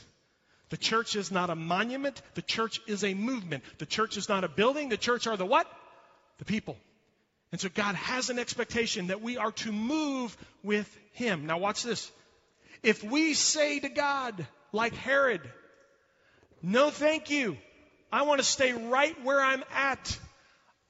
The 0.74 0.78
church 0.78 1.16
is 1.16 1.30
not 1.30 1.52
a 1.52 1.56
monument. 1.56 2.20
The 2.34 2.42
church 2.42 2.82
is 2.88 3.04
a 3.04 3.14
movement. 3.14 3.64
The 3.78 3.86
church 3.86 4.18
is 4.18 4.28
not 4.28 4.44
a 4.44 4.48
building. 4.48 4.90
The 4.90 4.98
church 4.98 5.28
are 5.28 5.38
the 5.38 5.46
what? 5.46 5.68
The 6.40 6.46
people. 6.46 6.78
And 7.52 7.62
so 7.62 7.70
God 7.70 7.94
has 7.94 8.32
an 8.32 8.40
expectation 8.40 9.08
that 9.08 9.22
we 9.22 9.38
are 9.38 9.52
to 9.52 9.72
move 9.72 10.36
with 10.64 10.90
Him. 11.12 11.46
Now, 11.46 11.60
watch 11.60 11.84
this. 11.84 12.12
If 12.82 13.04
we 13.04 13.36
say 13.36 13.82
to 13.82 13.88
God, 13.88 14.48
like 14.72 14.96
Herod, 14.96 15.42
no 16.64 16.90
thank 16.90 17.30
you, 17.30 17.56
I 18.12 18.24
want 18.24 18.40
to 18.40 18.44
stay 18.44 18.74
right 18.74 19.16
where 19.24 19.42
I'm 19.42 19.64
at. 19.76 20.18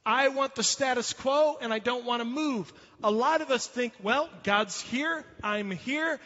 I 0.05 0.29
want 0.29 0.55
the 0.55 0.63
status 0.63 1.11
quo 1.11 1.57
and 1.59 1.73
I 1.73 1.79
don't 1.79 2.05
want 2.05 2.21
to 2.21 2.25
move. 2.25 2.71
A 3.03 3.11
lot 3.11 3.41
of 3.41 3.51
us 3.51 3.67
think, 3.67 3.91
well, 4.01 4.29
God's 4.43 4.79
here, 4.79 5.25
I'm 5.43 5.71
here, 5.71 6.21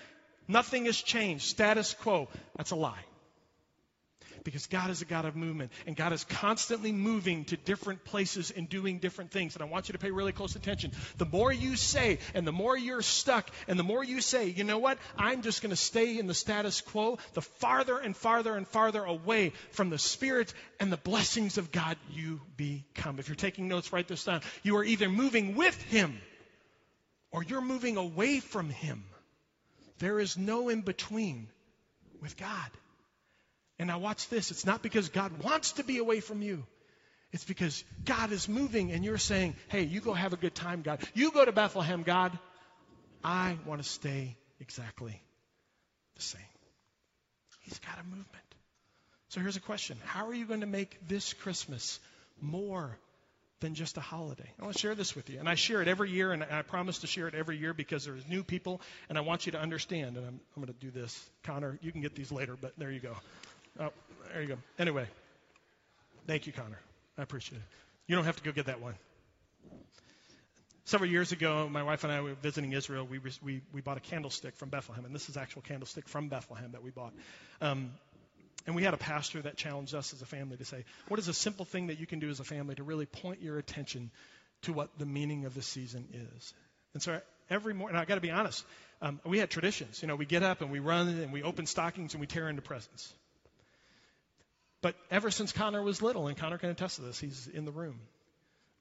nothing 0.47 0.85
has 0.85 1.01
changed, 1.01 1.45
status 1.45 1.95
quo. 1.95 2.27
That's 2.55 2.69
a 2.69 2.75
lie 2.75 3.03
because 4.47 4.67
God 4.67 4.89
is 4.89 5.01
a 5.01 5.05
God 5.05 5.25
of 5.25 5.35
movement 5.35 5.73
and 5.85 5.93
God 5.93 6.13
is 6.13 6.23
constantly 6.23 6.93
moving 6.93 7.43
to 7.45 7.57
different 7.57 8.05
places 8.05 8.49
and 8.49 8.69
doing 8.69 8.99
different 8.99 9.29
things. 9.29 9.55
And 9.55 9.61
I 9.61 9.65
want 9.65 9.89
you 9.89 9.91
to 9.91 9.99
pay 9.99 10.09
really 10.09 10.31
close 10.31 10.55
attention. 10.55 10.93
The 11.17 11.25
more 11.25 11.51
you 11.51 11.75
say 11.75 12.19
and 12.33 12.47
the 12.47 12.53
more 12.53 12.77
you're 12.77 13.01
stuck 13.01 13.51
and 13.67 13.77
the 13.77 13.83
more 13.83 14.05
you 14.05 14.21
say, 14.21 14.47
you 14.47 14.63
know 14.63 14.77
what, 14.77 14.99
I'm 15.17 15.41
just 15.41 15.61
going 15.61 15.71
to 15.71 15.75
stay 15.75 16.17
in 16.17 16.27
the 16.27 16.33
status 16.33 16.79
quo, 16.79 17.19
the 17.33 17.41
farther 17.41 17.97
and 17.97 18.15
farther 18.15 18.55
and 18.55 18.65
farther 18.65 19.03
away 19.03 19.51
from 19.71 19.89
the 19.89 19.97
Spirit 19.97 20.53
and 20.79 20.93
the 20.93 20.95
blessings 20.95 21.57
of 21.57 21.73
God 21.73 21.97
you 22.13 22.39
become. 22.55 23.19
If 23.19 23.27
you're 23.27 23.35
taking 23.35 23.67
notes, 23.67 23.91
write 23.91 24.07
this 24.07 24.23
down. 24.23 24.43
You 24.63 24.77
are 24.77 24.85
either 24.85 25.09
moving 25.09 25.55
with 25.55 25.75
Him 25.83 26.21
or 27.31 27.43
you're 27.43 27.59
moving 27.59 27.97
away 27.97 28.39
from 28.39 28.69
Him. 28.69 29.03
There 29.99 30.21
is 30.21 30.37
no 30.37 30.69
in 30.69 30.83
between 30.83 31.49
with 32.21 32.37
God. 32.37 32.71
And 33.79 33.87
now 33.87 33.99
watch 33.99 34.29
this. 34.29 34.51
It's 34.51 34.65
not 34.65 34.81
because 34.81 35.09
God 35.09 35.43
wants 35.43 35.73
to 35.73 35.83
be 35.83 35.97
away 35.99 36.19
from 36.19 36.41
you. 36.41 36.65
It's 37.31 37.43
because 37.43 37.83
God 38.05 38.31
is 38.31 38.47
moving 38.47 38.91
and 38.91 39.03
you're 39.03 39.17
saying, 39.17 39.55
hey, 39.67 39.83
you 39.83 39.99
go 39.99 40.13
have 40.13 40.33
a 40.33 40.37
good 40.37 40.55
time, 40.55 40.81
God. 40.81 41.01
You 41.13 41.31
go 41.31 41.43
to 41.43 41.51
Bethlehem, 41.51 42.03
God. 42.03 42.37
I 43.23 43.57
want 43.65 43.83
to 43.83 43.87
stay 43.87 44.37
exactly 44.59 45.21
the 46.15 46.21
same. 46.21 46.41
He's 47.61 47.79
got 47.79 47.99
a 47.99 48.03
movement. 48.03 48.27
So 49.29 49.41
here's 49.41 49.57
a 49.57 49.61
question 49.61 49.97
How 50.05 50.27
are 50.27 50.33
you 50.33 50.45
going 50.45 50.61
to 50.61 50.67
make 50.67 50.97
this 51.07 51.33
Christmas 51.33 51.99
more 52.41 52.97
than 53.59 53.75
just 53.75 53.97
a 53.97 54.01
holiday? 54.01 54.49
I 54.59 54.63
want 54.63 54.75
to 54.75 54.79
share 54.79 54.95
this 54.95 55.15
with 55.15 55.29
you. 55.29 55.39
And 55.39 55.49
I 55.49 55.55
share 55.55 55.81
it 55.81 55.89
every 55.89 56.09
year, 56.09 56.31
and 56.31 56.43
I 56.43 56.61
promise 56.61 56.99
to 56.99 57.07
share 57.07 57.27
it 57.27 57.35
every 57.35 57.57
year 57.57 57.73
because 57.73 58.05
there's 58.05 58.25
new 58.27 58.43
people, 58.43 58.81
and 59.09 59.17
I 59.17 59.21
want 59.21 59.45
you 59.45 59.51
to 59.51 59.59
understand. 59.59 60.15
And 60.15 60.25
I'm, 60.25 60.39
I'm 60.55 60.63
going 60.63 60.73
to 60.73 60.79
do 60.79 60.91
this. 60.91 61.29
Connor, 61.43 61.77
you 61.81 61.91
can 61.91 62.01
get 62.01 62.15
these 62.15 62.31
later, 62.31 62.55
but 62.59 62.71
there 62.77 62.91
you 62.91 63.01
go. 63.01 63.15
Oh, 63.79 63.89
there 64.33 64.41
you 64.41 64.47
go. 64.47 64.57
Anyway, 64.79 65.05
thank 66.25 66.47
you, 66.47 66.53
Connor. 66.53 66.79
I 67.17 67.21
appreciate 67.21 67.59
it. 67.59 67.63
You 68.07 68.15
don't 68.15 68.25
have 68.25 68.37
to 68.37 68.43
go 68.43 68.51
get 68.51 68.67
that 68.67 68.81
one. 68.81 68.95
Several 70.85 71.09
years 71.09 71.31
ago, 71.33 71.67
my 71.69 71.83
wife 71.83 72.03
and 72.05 72.13
I 72.13 72.21
were 72.21 72.33
visiting 72.35 72.71
Israel. 72.71 73.05
We, 73.05 73.19
we, 73.43 73.61
we 73.73 73.81
bought 73.81 73.97
a 73.97 73.99
candlestick 73.99 74.55
from 74.55 74.69
Bethlehem, 74.69 75.03
and 75.05 75.13
this 75.13 75.27
is 75.27 75.35
actual 75.35 75.61
candlestick 75.61 76.07
from 76.07 76.29
Bethlehem 76.29 76.71
that 76.71 76.81
we 76.81 76.91
bought. 76.91 77.13
Um, 77.61 77.91
and 78.65 78.75
we 78.75 78.83
had 78.83 78.93
a 78.93 78.97
pastor 78.97 79.41
that 79.41 79.57
challenged 79.57 79.93
us 79.93 80.13
as 80.13 80.21
a 80.21 80.25
family 80.25 80.57
to 80.57 80.65
say, 80.65 80.85
what 81.07 81.19
is 81.19 81.27
a 81.27 81.33
simple 81.33 81.65
thing 81.65 81.87
that 81.87 81.99
you 81.99 82.07
can 82.07 82.19
do 82.19 82.29
as 82.29 82.39
a 82.39 82.43
family 82.43 82.75
to 82.75 82.83
really 82.83 83.05
point 83.05 83.41
your 83.41 83.57
attention 83.57 84.11
to 84.63 84.73
what 84.73 84.89
the 84.97 85.05
meaning 85.05 85.45
of 85.45 85.53
the 85.53 85.61
season 85.61 86.07
is? 86.13 86.53
And 86.93 87.03
so 87.03 87.19
every 87.49 87.73
morning, 87.73 87.97
I 87.97 88.05
got 88.05 88.15
to 88.15 88.21
be 88.21 88.31
honest, 88.31 88.65
um, 89.01 89.19
we 89.25 89.39
had 89.39 89.49
traditions. 89.49 90.01
You 90.01 90.07
know, 90.07 90.15
we 90.15 90.25
get 90.25 90.41
up 90.41 90.61
and 90.61 90.71
we 90.71 90.79
run 90.79 91.07
and 91.07 91.31
we 91.31 91.43
open 91.43 91.65
stockings 91.65 92.13
and 92.13 92.21
we 92.21 92.27
tear 92.27 92.49
into 92.49 92.61
presents. 92.61 93.13
But 94.81 94.95
ever 95.09 95.31
since 95.31 95.51
Connor 95.51 95.81
was 95.81 96.01
little, 96.01 96.27
and 96.27 96.37
Connor 96.37 96.57
can 96.57 96.69
attest 96.69 96.97
to 96.97 97.01
this, 97.01 97.19
he's 97.19 97.47
in 97.47 97.65
the 97.65 97.71
room. 97.71 97.99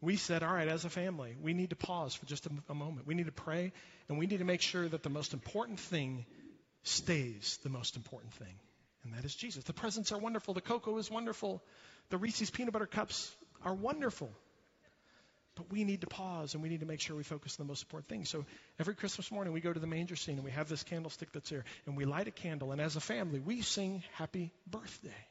We 0.01 0.17
said, 0.17 0.43
all 0.43 0.53
right, 0.53 0.69
as 0.69 0.85
a 0.85 0.91
family, 0.91 1.37
we 1.41 1.55
need 1.55 1.71
to 1.71 1.77
pause 1.77 2.15
for 2.15 2.27
just 2.27 2.47
a, 2.47 2.51
a 2.69 2.75
moment. 2.75 3.07
We 3.07 3.15
need 3.15 3.27
to 3.27 3.33
pray, 3.33 3.73
and 4.09 4.19
we 4.19 4.27
need 4.27 4.39
to 4.39 4.45
make 4.45 4.61
sure 4.61 4.87
that 4.87 5.03
the 5.03 5.11
most 5.11 5.33
important 5.33 5.81
thing 5.81 6.27
stays 6.83 7.59
the 7.63 7.71
most 7.71 7.97
important 7.97 8.35
thing, 8.35 8.55
and 9.05 9.15
that 9.15 9.25
is 9.25 9.35
Jesus. 9.35 9.65
The 9.65 9.73
presents 9.73 10.13
are 10.13 10.19
wonderful. 10.19 10.55
The 10.55 10.61
cocoa 10.61 10.99
is 10.99 11.11
wonderful. 11.11 11.63
The 12.11 12.19
Reese's 12.19 12.51
peanut 12.51 12.73
butter 12.73 12.87
cups 12.87 13.35
are 13.65 13.75
wonderful. 13.75 14.31
But 15.57 15.73
we 15.73 15.85
need 15.85 16.03
to 16.03 16.07
pause 16.07 16.53
and 16.53 16.63
we 16.63 16.69
need 16.69 16.81
to 16.81 16.87
make 16.87 17.01
sure 17.01 17.17
we 17.17 17.23
focus 17.23 17.59
on 17.59 17.67
the 17.67 17.71
most 17.71 17.83
important 17.83 18.11
thing. 18.11 18.27
So 18.27 18.45
every 18.79 18.95
Christmas 18.95 19.33
morning, 19.33 19.55
we 19.55 19.63
go 19.63 19.73
to 19.73 19.81
the 19.81 19.87
manger 19.87 20.15
scene 20.15 20.35
and 20.35 20.45
we 20.45 20.51
have 20.51 20.69
this 20.69 20.83
candlestick 20.83 21.33
that's 21.33 21.49
here, 21.49 21.65
and 21.87 21.97
we 21.97 22.05
light 22.05 22.29
a 22.29 22.31
candle, 22.31 22.73
and 22.73 22.81
as 22.81 22.97
a 22.97 23.01
family, 23.01 23.41
we 23.41 23.63
sing 23.63 24.05
Happy 24.13 24.53
Birthday 24.67 25.27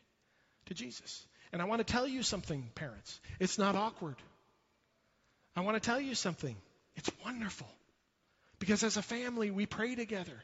to 0.68 0.74
Jesus. 0.74 1.26
And 1.52 1.62
I 1.62 1.66
want 1.66 1.86
to 1.86 1.92
tell 1.92 2.08
you 2.08 2.24
something, 2.24 2.70
parents. 2.76 3.20
It's 3.40 3.58
not 3.58 3.76
awkward. 3.76 4.16
I 5.56 5.62
want 5.62 5.82
to 5.82 5.86
tell 5.86 6.02
you 6.02 6.16
something. 6.16 6.56
It's 6.96 7.10
wonderful. 7.24 7.68
Because 8.60 8.84
as 8.84 8.98
a 8.98 9.02
family, 9.02 9.52
we 9.52 9.66
pray 9.66 9.96
together. 9.96 10.44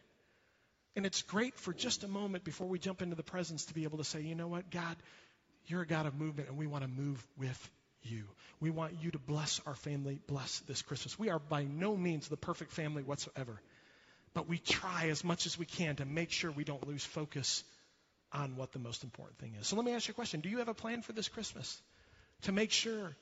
And 0.96 1.06
it's 1.06 1.22
great 1.22 1.58
for 1.58 1.74
just 1.74 2.04
a 2.04 2.08
moment 2.08 2.44
before 2.44 2.68
we 2.68 2.80
jump 2.80 3.02
into 3.02 3.16
the 3.16 3.24
presents 3.24 3.66
to 3.66 3.74
be 3.74 3.84
able 3.84 3.98
to 3.98 4.04
say, 4.04 4.22
you 4.22 4.36
know 4.36 4.48
what, 4.48 4.70
God, 4.70 4.96
you're 5.68 5.82
a 5.82 5.88
God 5.88 6.06
of 6.06 6.16
movement, 6.16 6.50
and 6.50 6.58
we 6.58 6.68
want 6.68 6.84
to 6.84 6.90
move 6.90 7.26
with 7.38 7.70
you. 8.04 8.24
We 8.60 8.72
want 8.72 8.94
you 9.02 9.12
to 9.12 9.20
bless 9.20 9.62
our 9.66 9.76
family, 9.76 10.20
bless 10.28 10.60
this 10.68 10.82
Christmas. 10.82 11.18
We 11.18 11.30
are 11.30 11.40
by 11.40 11.64
no 11.64 11.96
means 11.96 12.28
the 12.28 12.38
perfect 12.38 12.72
family 12.72 13.04
whatsoever, 13.04 13.62
but 14.34 14.50
we 14.50 14.58
try 14.58 15.10
as 15.10 15.24
much 15.24 15.46
as 15.46 15.58
we 15.58 15.66
can 15.66 15.96
to 15.98 16.06
make 16.06 16.32
sure 16.32 16.52
we 16.52 16.64
don't 16.64 16.86
lose 16.88 17.06
focus 17.06 17.64
on 18.34 18.56
what 18.56 18.72
the 18.72 18.80
most 18.80 19.04
important 19.04 19.38
thing 19.40 19.56
is. 19.60 19.68
So 19.68 19.76
let 19.76 19.86
me 19.86 19.94
ask 19.94 20.08
you 20.08 20.14
a 20.14 20.16
question. 20.16 20.40
Do 20.42 20.50
you 20.50 20.60
have 20.60 20.70
a 20.70 20.74
plan 20.74 21.02
for 21.02 21.14
this 21.14 21.28
Christmas 21.28 21.82
to 22.44 22.52
make 22.52 22.72
sure 22.72 23.16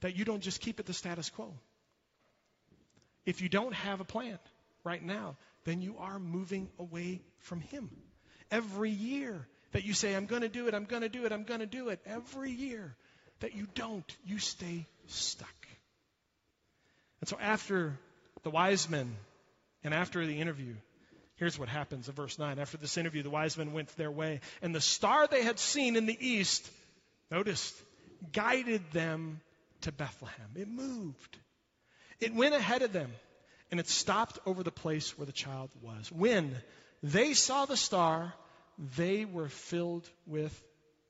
that 0.00 0.16
you 0.16 0.24
don't 0.24 0.42
just 0.42 0.60
keep 0.60 0.80
it 0.80 0.86
the 0.86 0.92
status 0.92 1.30
quo? 1.30 1.52
If 3.24 3.42
you 3.42 3.48
don't 3.48 3.74
have 3.74 4.00
a 4.00 4.04
plan 4.04 4.38
right 4.84 5.02
now, 5.02 5.36
then 5.64 5.82
you 5.82 5.96
are 5.98 6.18
moving 6.18 6.68
away 6.78 7.20
from 7.40 7.60
Him. 7.60 7.90
Every 8.50 8.90
year 8.90 9.46
that 9.72 9.84
you 9.84 9.92
say, 9.92 10.14
I'm 10.14 10.26
going 10.26 10.42
to 10.42 10.48
do 10.48 10.66
it, 10.66 10.74
I'm 10.74 10.84
going 10.84 11.02
to 11.02 11.08
do 11.08 11.26
it, 11.26 11.32
I'm 11.32 11.44
going 11.44 11.60
to 11.60 11.66
do 11.66 11.88
it, 11.88 12.00
every 12.06 12.50
year 12.50 12.96
that 13.40 13.54
you 13.54 13.66
don't, 13.74 14.16
you 14.24 14.38
stay 14.38 14.86
stuck. 15.06 15.54
And 17.20 17.28
so 17.28 17.36
after 17.40 17.98
the 18.44 18.50
wise 18.50 18.88
men 18.88 19.14
and 19.84 19.92
after 19.92 20.24
the 20.24 20.40
interview, 20.40 20.74
here's 21.38 21.58
what 21.58 21.68
happens 21.68 22.08
in 22.08 22.14
verse 22.14 22.38
9. 22.38 22.58
After 22.58 22.76
this 22.76 22.96
interview, 22.96 23.22
the 23.22 23.30
wise 23.30 23.56
men 23.56 23.72
went 23.72 23.88
their 23.96 24.10
way, 24.10 24.40
and 24.62 24.74
the 24.74 24.80
star 24.80 25.26
they 25.26 25.42
had 25.42 25.58
seen 25.58 25.96
in 25.96 26.06
the 26.06 26.16
east, 26.20 26.68
noticed, 27.30 27.74
guided 28.32 28.82
them 28.92 29.40
to 29.82 29.92
Bethlehem. 29.92 30.50
It 30.56 30.68
moved. 30.68 31.38
It 32.20 32.34
went 32.34 32.54
ahead 32.54 32.82
of 32.82 32.92
them, 32.92 33.12
and 33.70 33.78
it 33.80 33.88
stopped 33.88 34.38
over 34.46 34.62
the 34.62 34.72
place 34.72 35.16
where 35.16 35.26
the 35.26 35.32
child 35.32 35.70
was. 35.82 36.10
When 36.10 36.54
they 37.02 37.34
saw 37.34 37.64
the 37.64 37.76
star, 37.76 38.34
they 38.96 39.24
were 39.24 39.48
filled 39.48 40.08
with 40.26 40.62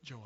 joy. 0.04 0.16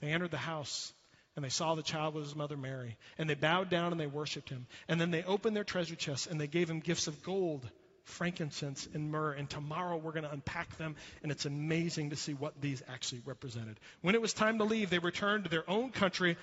They 0.00 0.08
entered 0.08 0.30
the 0.30 0.36
house 0.36 0.92
and 1.36 1.44
they 1.44 1.50
saw 1.50 1.76
the 1.76 1.84
child 1.84 2.14
with 2.14 2.24
his 2.24 2.34
mother 2.34 2.56
Mary, 2.56 2.96
and 3.16 3.30
they 3.30 3.34
bowed 3.34 3.70
down 3.70 3.92
and 3.92 4.00
they 4.00 4.08
worshiped 4.08 4.48
him. 4.48 4.66
And 4.88 5.00
then 5.00 5.12
they 5.12 5.22
opened 5.22 5.54
their 5.54 5.62
treasure 5.62 5.94
chests 5.94 6.26
and 6.26 6.40
they 6.40 6.48
gave 6.48 6.68
him 6.68 6.80
gifts 6.80 7.06
of 7.06 7.22
gold, 7.22 7.70
frankincense, 8.08 8.88
and 8.92 9.10
myrrh. 9.10 9.32
And 9.32 9.48
tomorrow 9.48 9.96
we're 9.96 10.12
going 10.12 10.24
to 10.24 10.32
unpack 10.32 10.76
them, 10.76 10.96
and 11.22 11.30
it's 11.30 11.46
amazing 11.46 12.10
to 12.10 12.16
see 12.16 12.34
what 12.34 12.60
these 12.60 12.82
actually 12.88 13.22
represented. 13.24 13.78
When 14.02 14.14
it 14.14 14.22
was 14.22 14.32
time 14.32 14.58
to 14.58 14.64
leave, 14.64 14.90
they 14.90 14.98
returned 14.98 15.44
to 15.44 15.50
their 15.50 15.68
own 15.68 15.90
country 15.90 16.36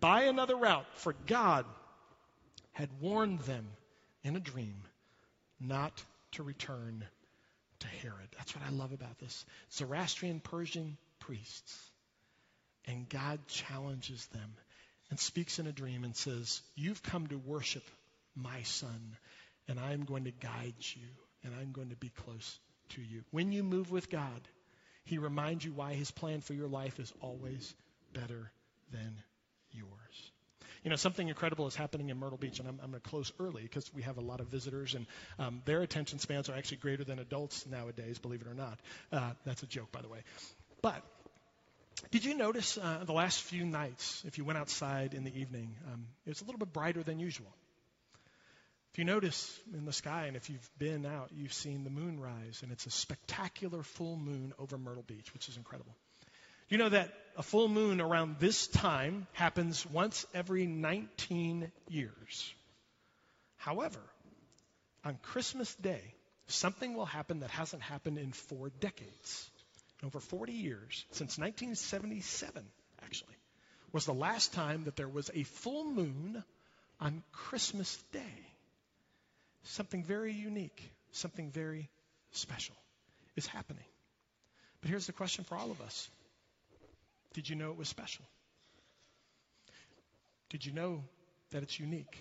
by 0.00 0.22
another 0.22 0.56
route, 0.56 0.86
for 0.94 1.14
God 1.26 1.64
had 2.72 2.88
warned 3.00 3.40
them 3.40 3.66
in 4.22 4.36
a 4.36 4.40
dream 4.40 4.82
not 5.60 6.04
to 6.32 6.42
return 6.42 7.04
to 7.80 7.86
Herod. 7.86 8.28
That's 8.36 8.54
what 8.54 8.64
I 8.64 8.70
love 8.70 8.92
about 8.92 9.18
this. 9.18 9.44
Zoroastrian 9.72 10.40
Persian 10.40 10.96
priests 11.20 11.90
and 12.86 13.08
God 13.08 13.38
challenges 13.48 14.26
them 14.26 14.54
and 15.10 15.18
speaks 15.18 15.58
in 15.58 15.66
a 15.66 15.72
dream 15.72 16.04
and 16.04 16.16
says, 16.16 16.60
You've 16.74 17.02
come 17.02 17.26
to 17.28 17.38
worship 17.38 17.84
my 18.34 18.62
son, 18.62 19.16
and 19.68 19.78
I'm 19.78 20.04
going 20.04 20.24
to 20.24 20.30
guide 20.30 20.74
you, 20.78 21.06
and 21.44 21.54
I'm 21.60 21.72
going 21.72 21.90
to 21.90 21.96
be 21.96 22.08
close 22.08 22.58
to 22.90 23.02
you. 23.02 23.22
When 23.30 23.52
you 23.52 23.62
move 23.62 23.90
with 23.90 24.10
God, 24.10 24.48
he 25.04 25.18
reminds 25.18 25.64
you 25.64 25.72
why 25.72 25.94
his 25.94 26.10
plan 26.10 26.40
for 26.40 26.54
your 26.54 26.68
life 26.68 26.98
is 26.98 27.12
always 27.20 27.74
better 28.12 28.50
than 28.92 29.22
yours. 29.72 30.32
You 30.84 30.90
know, 30.90 30.96
something 30.96 31.28
incredible 31.28 31.66
is 31.66 31.74
happening 31.74 32.08
in 32.08 32.18
Myrtle 32.18 32.38
Beach, 32.38 32.60
and 32.60 32.68
I'm, 32.68 32.78
I'm 32.82 32.90
going 32.90 33.02
to 33.02 33.08
close 33.08 33.32
early 33.40 33.62
because 33.62 33.92
we 33.94 34.02
have 34.02 34.16
a 34.16 34.20
lot 34.20 34.40
of 34.40 34.46
visitors, 34.48 34.94
and 34.94 35.06
um, 35.38 35.62
their 35.64 35.82
attention 35.82 36.18
spans 36.18 36.48
are 36.48 36.54
actually 36.54 36.78
greater 36.78 37.04
than 37.04 37.18
adults 37.18 37.66
nowadays, 37.66 38.18
believe 38.18 38.42
it 38.42 38.46
or 38.46 38.54
not. 38.54 38.78
Uh, 39.12 39.32
that's 39.44 39.62
a 39.62 39.66
joke, 39.66 39.90
by 39.92 40.00
the 40.00 40.08
way. 40.08 40.20
But 40.80 41.02
did 42.10 42.24
you 42.24 42.34
notice 42.34 42.78
uh, 42.78 43.02
the 43.04 43.12
last 43.12 43.42
few 43.42 43.66
nights, 43.66 44.22
if 44.26 44.38
you 44.38 44.44
went 44.44 44.58
outside 44.58 45.14
in 45.14 45.24
the 45.24 45.40
evening, 45.40 45.74
um, 45.92 46.06
it 46.26 46.30
was 46.30 46.40
a 46.42 46.44
little 46.44 46.58
bit 46.58 46.72
brighter 46.72 47.02
than 47.02 47.18
usual? 47.18 47.52
If 48.92 48.98
you 48.98 49.04
notice 49.04 49.60
in 49.72 49.84
the 49.84 49.92
sky, 49.92 50.26
and 50.26 50.36
if 50.36 50.50
you've 50.50 50.70
been 50.78 51.06
out, 51.06 51.30
you've 51.34 51.52
seen 51.52 51.84
the 51.84 51.90
moon 51.90 52.18
rise, 52.18 52.60
and 52.62 52.72
it's 52.72 52.86
a 52.86 52.90
spectacular 52.90 53.82
full 53.82 54.16
moon 54.16 54.52
over 54.58 54.78
Myrtle 54.78 55.04
Beach, 55.06 55.32
which 55.32 55.48
is 55.48 55.56
incredible. 55.56 55.94
You 56.68 56.78
know 56.78 56.88
that 56.88 57.12
a 57.36 57.42
full 57.42 57.68
moon 57.68 58.00
around 58.00 58.36
this 58.40 58.66
time 58.66 59.26
happens 59.32 59.86
once 59.86 60.26
every 60.34 60.66
19 60.66 61.70
years. 61.88 62.54
However, 63.56 64.00
on 65.04 65.18
Christmas 65.22 65.74
Day, 65.76 66.02
something 66.46 66.94
will 66.94 67.06
happen 67.06 67.40
that 67.40 67.50
hasn't 67.50 67.82
happened 67.82 68.18
in 68.18 68.32
four 68.32 68.70
decades 68.80 69.50
over 70.04 70.20
40 70.20 70.52
years, 70.52 71.04
since 71.10 71.38
1977, 71.38 72.64
actually, 73.02 73.34
was 73.92 74.04
the 74.04 74.14
last 74.14 74.52
time 74.52 74.84
that 74.84 74.96
there 74.96 75.08
was 75.08 75.30
a 75.34 75.42
full 75.42 75.84
moon 75.84 76.42
on 77.00 77.22
Christmas 77.32 77.96
Day. 78.12 78.46
Something 79.72 80.02
very 80.02 80.32
unique, 80.32 80.82
something 81.12 81.50
very 81.50 81.90
special 82.32 82.74
is 83.36 83.46
happening. 83.46 83.84
But 84.80 84.90
here's 84.90 85.06
the 85.06 85.12
question 85.12 85.44
for 85.44 85.56
all 85.56 85.70
of 85.70 85.80
us 85.82 86.08
Did 87.34 87.48
you 87.48 87.56
know 87.56 87.70
it 87.70 87.76
was 87.76 87.88
special? 87.88 88.24
Did 90.50 90.64
you 90.64 90.72
know 90.72 91.04
that 91.50 91.62
it's 91.62 91.78
unique? 91.78 92.16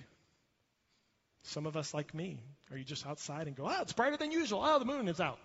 Some 1.43 1.65
of 1.65 1.77
us, 1.77 1.93
like 1.93 2.13
me, 2.13 2.43
are 2.69 2.77
you 2.77 2.83
just 2.83 3.07
outside 3.07 3.47
and 3.47 3.55
go, 3.55 3.65
oh, 3.65 3.81
it's 3.81 3.93
brighter 3.93 4.17
than 4.17 4.31
usual. 4.31 4.61
Oh, 4.61 4.79
the 4.79 4.85
moon 4.85 5.07
is 5.07 5.21
out. 5.21 5.39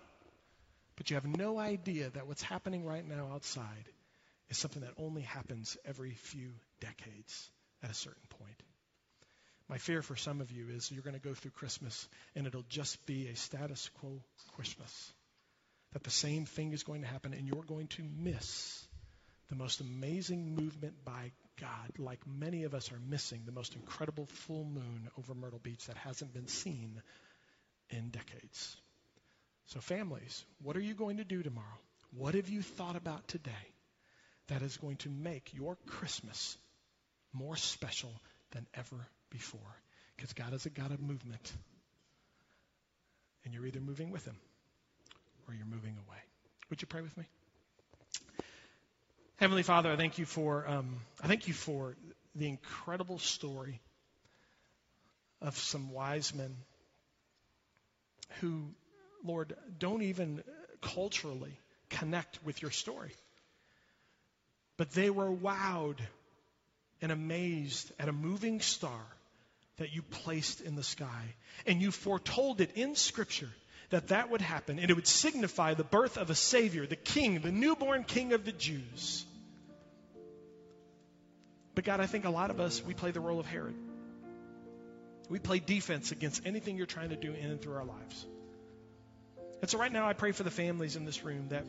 But 0.97 1.09
you 1.09 1.15
have 1.15 1.25
no 1.25 1.57
idea 1.57 2.09
that 2.09 2.27
what's 2.27 2.43
happening 2.43 2.85
right 2.85 3.07
now 3.07 3.29
outside 3.33 3.87
is 4.49 4.57
something 4.57 4.81
that 4.81 4.93
only 4.97 5.21
happens 5.21 5.77
every 5.85 6.11
few 6.11 6.51
decades 6.81 7.49
at 7.81 7.89
a 7.89 7.93
certain 7.93 8.27
point. 8.37 8.61
My 9.69 9.77
fear 9.77 10.01
for 10.01 10.15
some 10.15 10.41
of 10.41 10.51
you 10.51 10.67
is 10.69 10.91
you're 10.91 11.03
going 11.03 11.19
to 11.19 11.27
go 11.27 11.33
through 11.33 11.51
Christmas 11.51 12.07
and 12.35 12.45
it'll 12.45 12.65
just 12.69 13.05
be 13.05 13.27
a 13.27 13.35
status 13.35 13.89
quo 13.99 14.21
Christmas. 14.55 15.13
That 15.93 16.03
the 16.03 16.09
same 16.09 16.45
thing 16.45 16.73
is 16.73 16.83
going 16.83 17.01
to 17.01 17.07
happen 17.07 17.33
and 17.33 17.47
you're 17.47 17.63
going 17.63 17.87
to 17.87 18.03
miss 18.03 18.85
the 19.49 19.55
most 19.55 19.81
amazing 19.81 20.55
movement 20.55 21.05
by 21.05 21.31
God, 21.59 21.99
like 21.99 22.19
many 22.25 22.63
of 22.63 22.73
us 22.73 22.91
are 22.91 22.99
missing 23.07 23.43
the 23.45 23.51
most 23.51 23.75
incredible 23.75 24.25
full 24.25 24.63
moon 24.63 25.09
over 25.17 25.35
Myrtle 25.35 25.59
Beach 25.61 25.85
that 25.85 25.97
hasn't 25.97 26.33
been 26.33 26.47
seen 26.47 27.01
in 27.89 28.09
decades. 28.09 28.75
So, 29.67 29.79
families, 29.79 30.43
what 30.61 30.75
are 30.75 30.81
you 30.81 30.93
going 30.93 31.17
to 31.17 31.23
do 31.23 31.43
tomorrow? 31.43 31.79
What 32.11 32.35
have 32.35 32.49
you 32.49 32.61
thought 32.61 32.95
about 32.95 33.27
today 33.27 33.51
that 34.47 34.61
is 34.61 34.77
going 34.77 34.97
to 34.97 35.09
make 35.09 35.53
your 35.53 35.77
Christmas 35.87 36.57
more 37.31 37.55
special 37.55 38.11
than 38.51 38.65
ever 38.73 39.07
before? 39.33 39.59
Because 40.15 40.31
God 40.31 40.53
is 40.53 40.65
a 40.65 40.69
God 40.69 40.91
of 40.91 41.01
movement. 41.01 41.51
And 43.43 43.53
you're 43.53 43.65
either 43.65 43.81
moving 43.81 44.11
with 44.11 44.23
Him 44.25 44.37
or 45.47 45.53
you're 45.53 45.65
moving 45.65 45.97
away. 46.07 46.19
Would 46.69 46.81
you 46.81 46.87
pray 46.87 47.01
with 47.01 47.17
me? 47.17 47.25
Heavenly 49.35 49.63
Father, 49.63 49.91
I 49.91 49.97
thank 49.97 50.17
you 50.17 50.25
for 50.25 50.65
um, 50.65 51.01
I 51.21 51.27
thank 51.27 51.49
you 51.49 51.53
for 51.53 51.97
the 52.35 52.47
incredible 52.47 53.19
story 53.19 53.81
of 55.41 55.57
some 55.57 55.91
wise 55.91 56.33
men 56.33 56.55
who 58.39 58.69
Lord, 59.23 59.55
don't 59.79 60.01
even 60.01 60.43
culturally 60.81 61.57
connect 61.89 62.43
with 62.43 62.61
your 62.61 62.71
story. 62.71 63.11
But 64.77 64.91
they 64.91 65.09
were 65.09 65.31
wowed 65.31 65.99
and 67.01 67.11
amazed 67.11 67.91
at 67.99 68.09
a 68.09 68.13
moving 68.13 68.59
star 68.59 69.01
that 69.77 69.93
you 69.93 70.01
placed 70.01 70.61
in 70.61 70.75
the 70.75 70.83
sky. 70.83 71.35
And 71.65 71.81
you 71.81 71.91
foretold 71.91 72.61
it 72.61 72.71
in 72.75 72.95
Scripture 72.95 73.49
that 73.89 74.07
that 74.07 74.31
would 74.31 74.41
happen, 74.41 74.79
and 74.79 74.89
it 74.89 74.93
would 74.95 75.07
signify 75.07 75.73
the 75.73 75.83
birth 75.83 76.17
of 76.17 76.29
a 76.29 76.35
Savior, 76.35 76.87
the 76.87 76.95
King, 76.95 77.41
the 77.41 77.51
newborn 77.51 78.03
King 78.03 78.33
of 78.33 78.43
the 78.43 78.51
Jews. 78.51 79.25
But 81.75 81.83
God, 81.83 81.99
I 81.99 82.05
think 82.05 82.25
a 82.25 82.29
lot 82.29 82.49
of 82.49 82.59
us, 82.59 82.83
we 82.83 82.93
play 82.93 83.11
the 83.11 83.19
role 83.19 83.39
of 83.39 83.45
Herod. 83.45 83.75
We 85.29 85.39
play 85.39 85.59
defense 85.59 86.11
against 86.11 86.45
anything 86.45 86.75
you're 86.77 86.85
trying 86.85 87.09
to 87.09 87.15
do 87.15 87.33
in 87.33 87.51
and 87.51 87.61
through 87.61 87.75
our 87.75 87.85
lives. 87.85 88.25
And 89.61 89.69
so, 89.69 89.77
right 89.77 89.91
now, 89.91 90.07
I 90.07 90.13
pray 90.13 90.31
for 90.31 90.43
the 90.43 90.51
families 90.51 90.95
in 90.95 91.05
this 91.05 91.23
room 91.23 91.47
that, 91.49 91.65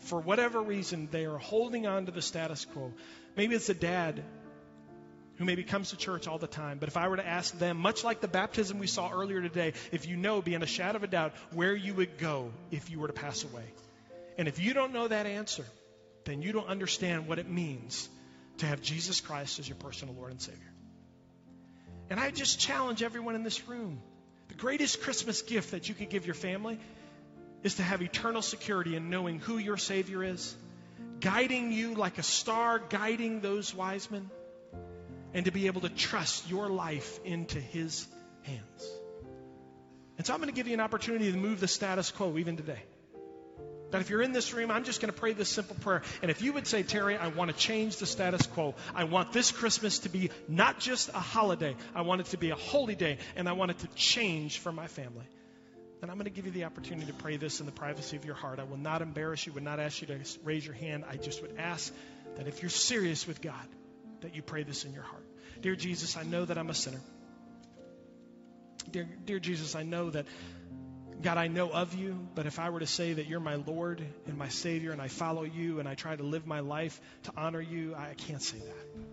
for 0.00 0.20
whatever 0.20 0.60
reason, 0.60 1.08
they 1.10 1.24
are 1.24 1.38
holding 1.38 1.86
on 1.86 2.06
to 2.06 2.12
the 2.12 2.22
status 2.22 2.64
quo. 2.64 2.92
Maybe 3.36 3.54
it's 3.54 3.68
a 3.68 3.74
dad 3.74 4.22
who 5.38 5.44
maybe 5.44 5.62
comes 5.62 5.90
to 5.90 5.96
church 5.96 6.26
all 6.26 6.38
the 6.38 6.46
time, 6.46 6.78
but 6.78 6.88
if 6.88 6.96
I 6.96 7.08
were 7.08 7.16
to 7.16 7.26
ask 7.26 7.56
them, 7.58 7.76
much 7.76 8.04
like 8.04 8.20
the 8.20 8.28
baptism 8.28 8.78
we 8.78 8.86
saw 8.86 9.10
earlier 9.10 9.40
today, 9.40 9.72
if 9.92 10.06
you 10.06 10.16
know 10.16 10.42
beyond 10.42 10.64
a 10.64 10.66
shadow 10.66 10.96
of 10.96 11.04
a 11.04 11.06
doubt 11.06 11.32
where 11.52 11.74
you 11.74 11.94
would 11.94 12.18
go 12.18 12.50
if 12.70 12.90
you 12.90 12.98
were 12.98 13.06
to 13.06 13.12
pass 13.12 13.44
away. 13.44 13.64
And 14.36 14.48
if 14.48 14.58
you 14.58 14.74
don't 14.74 14.92
know 14.92 15.08
that 15.08 15.26
answer, 15.26 15.64
then 16.24 16.42
you 16.42 16.52
don't 16.52 16.68
understand 16.68 17.28
what 17.28 17.38
it 17.38 17.48
means 17.48 18.08
to 18.58 18.66
have 18.66 18.82
Jesus 18.82 19.20
Christ 19.20 19.58
as 19.58 19.68
your 19.68 19.76
personal 19.76 20.14
Lord 20.14 20.32
and 20.32 20.40
Savior. 20.40 20.72
And 22.10 22.18
I 22.18 22.30
just 22.30 22.58
challenge 22.58 23.02
everyone 23.02 23.34
in 23.34 23.42
this 23.42 23.68
room 23.68 24.00
the 24.48 24.54
greatest 24.54 25.02
Christmas 25.02 25.42
gift 25.42 25.72
that 25.72 25.88
you 25.88 25.94
could 25.94 26.08
give 26.08 26.26
your 26.26 26.34
family 26.34 26.78
is 27.62 27.74
to 27.76 27.82
have 27.82 28.02
eternal 28.02 28.42
security 28.42 28.96
in 28.96 29.10
knowing 29.10 29.40
who 29.40 29.58
your 29.58 29.76
Savior 29.76 30.24
is, 30.24 30.56
guiding 31.20 31.70
you 31.70 31.94
like 31.94 32.18
a 32.18 32.22
star 32.22 32.78
guiding 32.78 33.40
those 33.40 33.74
wise 33.74 34.10
men, 34.10 34.30
and 35.34 35.44
to 35.44 35.50
be 35.50 35.66
able 35.66 35.82
to 35.82 35.88
trust 35.88 36.48
your 36.48 36.68
life 36.68 37.20
into 37.24 37.60
His 37.60 38.06
hands. 38.42 38.92
And 40.16 40.26
so 40.26 40.34
I'm 40.34 40.40
going 40.40 40.50
to 40.50 40.54
give 40.54 40.66
you 40.66 40.74
an 40.74 40.80
opportunity 40.80 41.30
to 41.30 41.38
move 41.38 41.60
the 41.60 41.68
status 41.68 42.10
quo 42.10 42.36
even 42.38 42.56
today. 42.56 42.82
That 43.90 44.02
if 44.02 44.10
you're 44.10 44.20
in 44.20 44.32
this 44.32 44.52
room, 44.52 44.70
I'm 44.70 44.84
just 44.84 45.00
going 45.00 45.12
to 45.12 45.18
pray 45.18 45.32
this 45.32 45.48
simple 45.48 45.76
prayer. 45.76 46.02
And 46.20 46.30
if 46.30 46.42
you 46.42 46.52
would 46.52 46.66
say, 46.66 46.82
Terry, 46.82 47.16
I 47.16 47.28
want 47.28 47.50
to 47.50 47.56
change 47.56 47.96
the 47.96 48.04
status 48.04 48.46
quo. 48.46 48.74
I 48.94 49.04
want 49.04 49.32
this 49.32 49.50
Christmas 49.50 50.00
to 50.00 50.10
be 50.10 50.30
not 50.46 50.78
just 50.78 51.08
a 51.08 51.12
holiday. 51.12 51.74
I 51.94 52.02
want 52.02 52.20
it 52.20 52.26
to 52.28 52.36
be 52.36 52.50
a 52.50 52.56
holy 52.56 52.96
day. 52.96 53.18
And 53.34 53.48
I 53.48 53.52
want 53.52 53.70
it 53.70 53.78
to 53.78 53.88
change 53.94 54.58
for 54.58 54.72
my 54.72 54.88
family 54.88 55.24
then 56.00 56.10
I'm 56.10 56.16
going 56.16 56.26
to 56.26 56.30
give 56.30 56.46
you 56.46 56.52
the 56.52 56.64
opportunity 56.64 57.06
to 57.06 57.12
pray 57.12 57.36
this 57.36 57.60
in 57.60 57.66
the 57.66 57.72
privacy 57.72 58.16
of 58.16 58.24
your 58.24 58.34
heart. 58.34 58.58
I 58.58 58.64
will 58.64 58.76
not 58.76 59.02
embarrass 59.02 59.46
you, 59.46 59.52
would 59.54 59.64
not 59.64 59.80
ask 59.80 60.00
you 60.00 60.06
to 60.08 60.18
raise 60.44 60.64
your 60.64 60.74
hand. 60.74 61.04
I 61.08 61.16
just 61.16 61.42
would 61.42 61.56
ask 61.58 61.92
that 62.36 62.46
if 62.46 62.62
you're 62.62 62.70
serious 62.70 63.26
with 63.26 63.42
God, 63.42 63.66
that 64.20 64.34
you 64.34 64.42
pray 64.42 64.62
this 64.62 64.84
in 64.84 64.92
your 64.92 65.02
heart. 65.02 65.24
Dear 65.60 65.76
Jesus, 65.76 66.16
I 66.16 66.22
know 66.22 66.44
that 66.44 66.58
I'm 66.58 66.70
a 66.70 66.74
sinner. 66.74 67.00
Dear, 68.90 69.08
dear 69.24 69.38
Jesus, 69.38 69.74
I 69.74 69.82
know 69.82 70.10
that, 70.10 70.26
God, 71.20 71.36
I 71.36 71.48
know 71.48 71.70
of 71.70 71.94
you, 71.94 72.28
but 72.34 72.46
if 72.46 72.58
I 72.58 72.70
were 72.70 72.80
to 72.80 72.86
say 72.86 73.14
that 73.14 73.26
you're 73.26 73.40
my 73.40 73.56
Lord 73.56 74.02
and 74.26 74.38
my 74.38 74.48
Savior 74.48 74.92
and 74.92 75.02
I 75.02 75.08
follow 75.08 75.42
you 75.42 75.80
and 75.80 75.88
I 75.88 75.94
try 75.94 76.14
to 76.14 76.22
live 76.22 76.46
my 76.46 76.60
life 76.60 77.00
to 77.24 77.32
honor 77.36 77.60
you, 77.60 77.94
I 77.94 78.14
can't 78.14 78.42
say 78.42 78.58
that. 78.58 79.04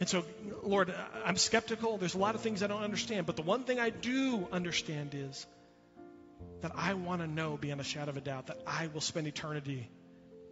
And 0.00 0.08
so, 0.08 0.24
Lord, 0.62 0.92
I'm 1.24 1.36
skeptical. 1.36 1.96
There's 1.96 2.14
a 2.14 2.18
lot 2.18 2.34
of 2.34 2.40
things 2.40 2.62
I 2.62 2.66
don't 2.66 2.82
understand. 2.82 3.26
But 3.26 3.36
the 3.36 3.42
one 3.42 3.64
thing 3.64 3.78
I 3.78 3.90
do 3.90 4.48
understand 4.50 5.14
is 5.14 5.46
that 6.60 6.72
I 6.74 6.94
want 6.94 7.20
to 7.20 7.28
know 7.28 7.56
beyond 7.56 7.80
a 7.80 7.84
shadow 7.84 8.10
of 8.10 8.16
a 8.16 8.20
doubt 8.20 8.48
that 8.48 8.60
I 8.66 8.88
will 8.88 9.00
spend 9.00 9.26
eternity 9.26 9.88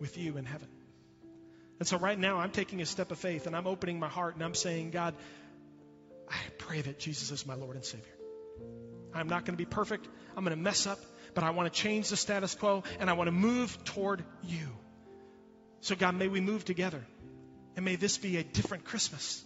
with 0.01 0.17
you 0.19 0.37
in 0.37 0.45
heaven. 0.45 0.69
And 1.81 1.89
so, 1.89 1.97
right 1.99 2.19
now, 2.19 2.37
I'm 2.37 2.51
taking 2.51 2.83
a 2.83 2.87
step 2.87 3.11
of 3.11 3.19
faith 3.19 3.47
and 3.47 3.57
I'm 3.57 3.67
opening 3.67 3.99
my 3.99 4.09
heart 4.09 4.35
and 4.35 4.45
I'm 4.45 4.55
saying, 4.55 4.91
God, 4.91 5.15
I 6.29 6.37
pray 6.59 6.83
that 6.83 7.01
Jesus 7.01 7.31
is 7.31 7.47
my 7.47 7.55
Lord 7.55 7.75
and 7.75 7.85
Savior. 7.85 8.07
I'm 9.15 9.29
not 9.29 9.47
going 9.47 9.55
to 9.55 9.59
be 9.59 9.65
perfect. 9.65 10.07
I'm 10.37 10.45
going 10.45 10.57
to 10.57 10.63
mess 10.63 10.87
up, 10.87 11.01
but 11.35 11.43
I 11.43 11.51
want 11.51 11.73
to 11.73 11.81
change 11.81 12.11
the 12.11 12.17
status 12.17 12.55
quo 12.55 12.85
and 13.01 13.09
I 13.09 13.15
want 13.15 13.29
to 13.29 13.33
move 13.33 13.83
toward 13.85 14.23
you. 14.45 14.69
So, 15.81 15.97
God, 15.97 16.15
may 16.15 16.29
we 16.29 16.41
move 16.41 16.67
together. 16.67 17.05
And 17.77 17.85
may 17.85 17.97
this 17.97 18.19
be 18.19 18.37
a 18.37 18.45
different 18.45 18.85
Christmas. 18.85 19.43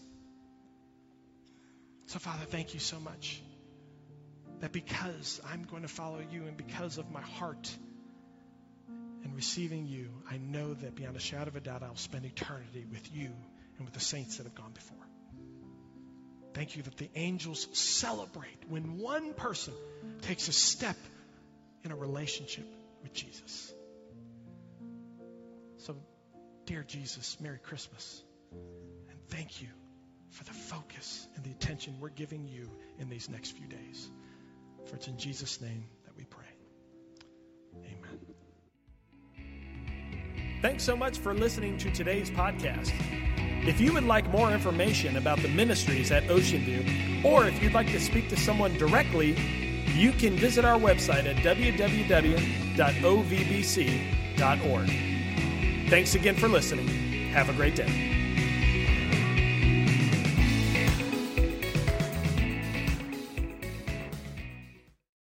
So, 2.07 2.19
Father, 2.19 2.47
thank 2.47 2.75
you 2.75 2.81
so 2.81 2.99
much 2.99 3.41
that 4.61 4.73
because 4.73 5.41
I'm 5.53 5.63
going 5.63 5.83
to 5.83 5.89
follow 5.89 6.21
you 6.33 6.47
and 6.47 6.57
because 6.57 6.99
of 6.99 7.13
my 7.13 7.21
heart 7.21 7.73
and 9.25 9.35
receiving 9.35 9.87
you, 9.87 10.11
I 10.31 10.37
know 10.37 10.75
that 10.75 10.95
beyond 10.95 11.17
a 11.17 11.21
shadow 11.21 11.49
of 11.49 11.57
a 11.57 11.61
doubt, 11.61 11.83
I'll 11.83 11.97
spend 11.97 12.25
eternity 12.25 12.85
with 12.91 13.11
you 13.15 13.31
and 13.79 13.85
with 13.85 13.95
the 13.95 14.01
saints 14.01 14.37
that 14.37 14.45
have 14.45 14.55
gone 14.55 14.73
before. 14.73 14.99
Thank 16.53 16.77
you 16.77 16.83
that 16.85 16.97
the 16.97 17.11
angels 17.17 17.67
celebrate 17.73 18.69
when 18.69 18.99
one 18.99 19.35
person 19.35 19.75
takes 20.23 20.47
a 20.49 20.53
step 20.53 20.97
in 21.83 21.91
a 21.91 21.97
relationship 21.97 22.67
with 23.03 23.13
Jesus. 23.13 23.73
So, 25.79 25.97
Dear 26.67 26.85
Jesus, 26.87 27.37
Merry 27.41 27.59
Christmas. 27.59 28.23
And 28.53 29.19
thank 29.31 29.61
you 29.61 29.69
for 30.31 30.45
the 30.45 30.53
focus 30.53 31.27
and 31.35 31.45
the 31.45 31.51
attention 31.51 31.97
we're 32.01 32.09
giving 32.09 32.47
you 32.47 32.71
in 32.99 33.09
these 33.09 33.29
next 33.29 33.53
few 33.53 33.67
days. 33.67 34.11
For 34.87 34.97
it's 34.97 35.09
in 35.09 35.19
Jesus' 35.19 35.61
name 35.61 35.85
that 36.05 36.17
we 36.17 36.25
pray. 36.25 36.45
Amen. 37.85 38.34
Thanks 40.65 40.83
so 40.83 40.97
much 40.97 41.19
for 41.19 41.35
listening 41.35 41.77
to 41.77 41.91
today's 41.91 42.31
podcast. 42.31 42.91
If 43.69 43.83
you 43.83 43.93
would 43.93 44.05
like 44.05 44.27
more 44.31 44.51
information 44.51 45.19
about 45.19 45.43
the 45.43 45.49
ministries 45.49 46.11
at 46.11 46.31
Ocean 46.31 46.63
View, 46.63 47.23
or 47.23 47.47
if 47.47 47.63
you'd 47.63 47.75
like 47.75 47.89
to 47.89 48.01
speak 48.01 48.31
to 48.31 48.37
someone 48.39 48.73
directly, 48.79 49.33
you 49.93 50.11
can 50.13 50.37
visit 50.37 50.65
our 50.65 50.79
website 50.81 51.27
at 51.27 51.37
www.ovbc.org. 51.45 52.81
Thanks 55.91 56.15
again 56.15 56.35
for 56.35 56.49
listening. 56.49 56.89
Have 57.29 57.51
a 57.51 57.53
great 57.53 57.77
day. 57.77 58.14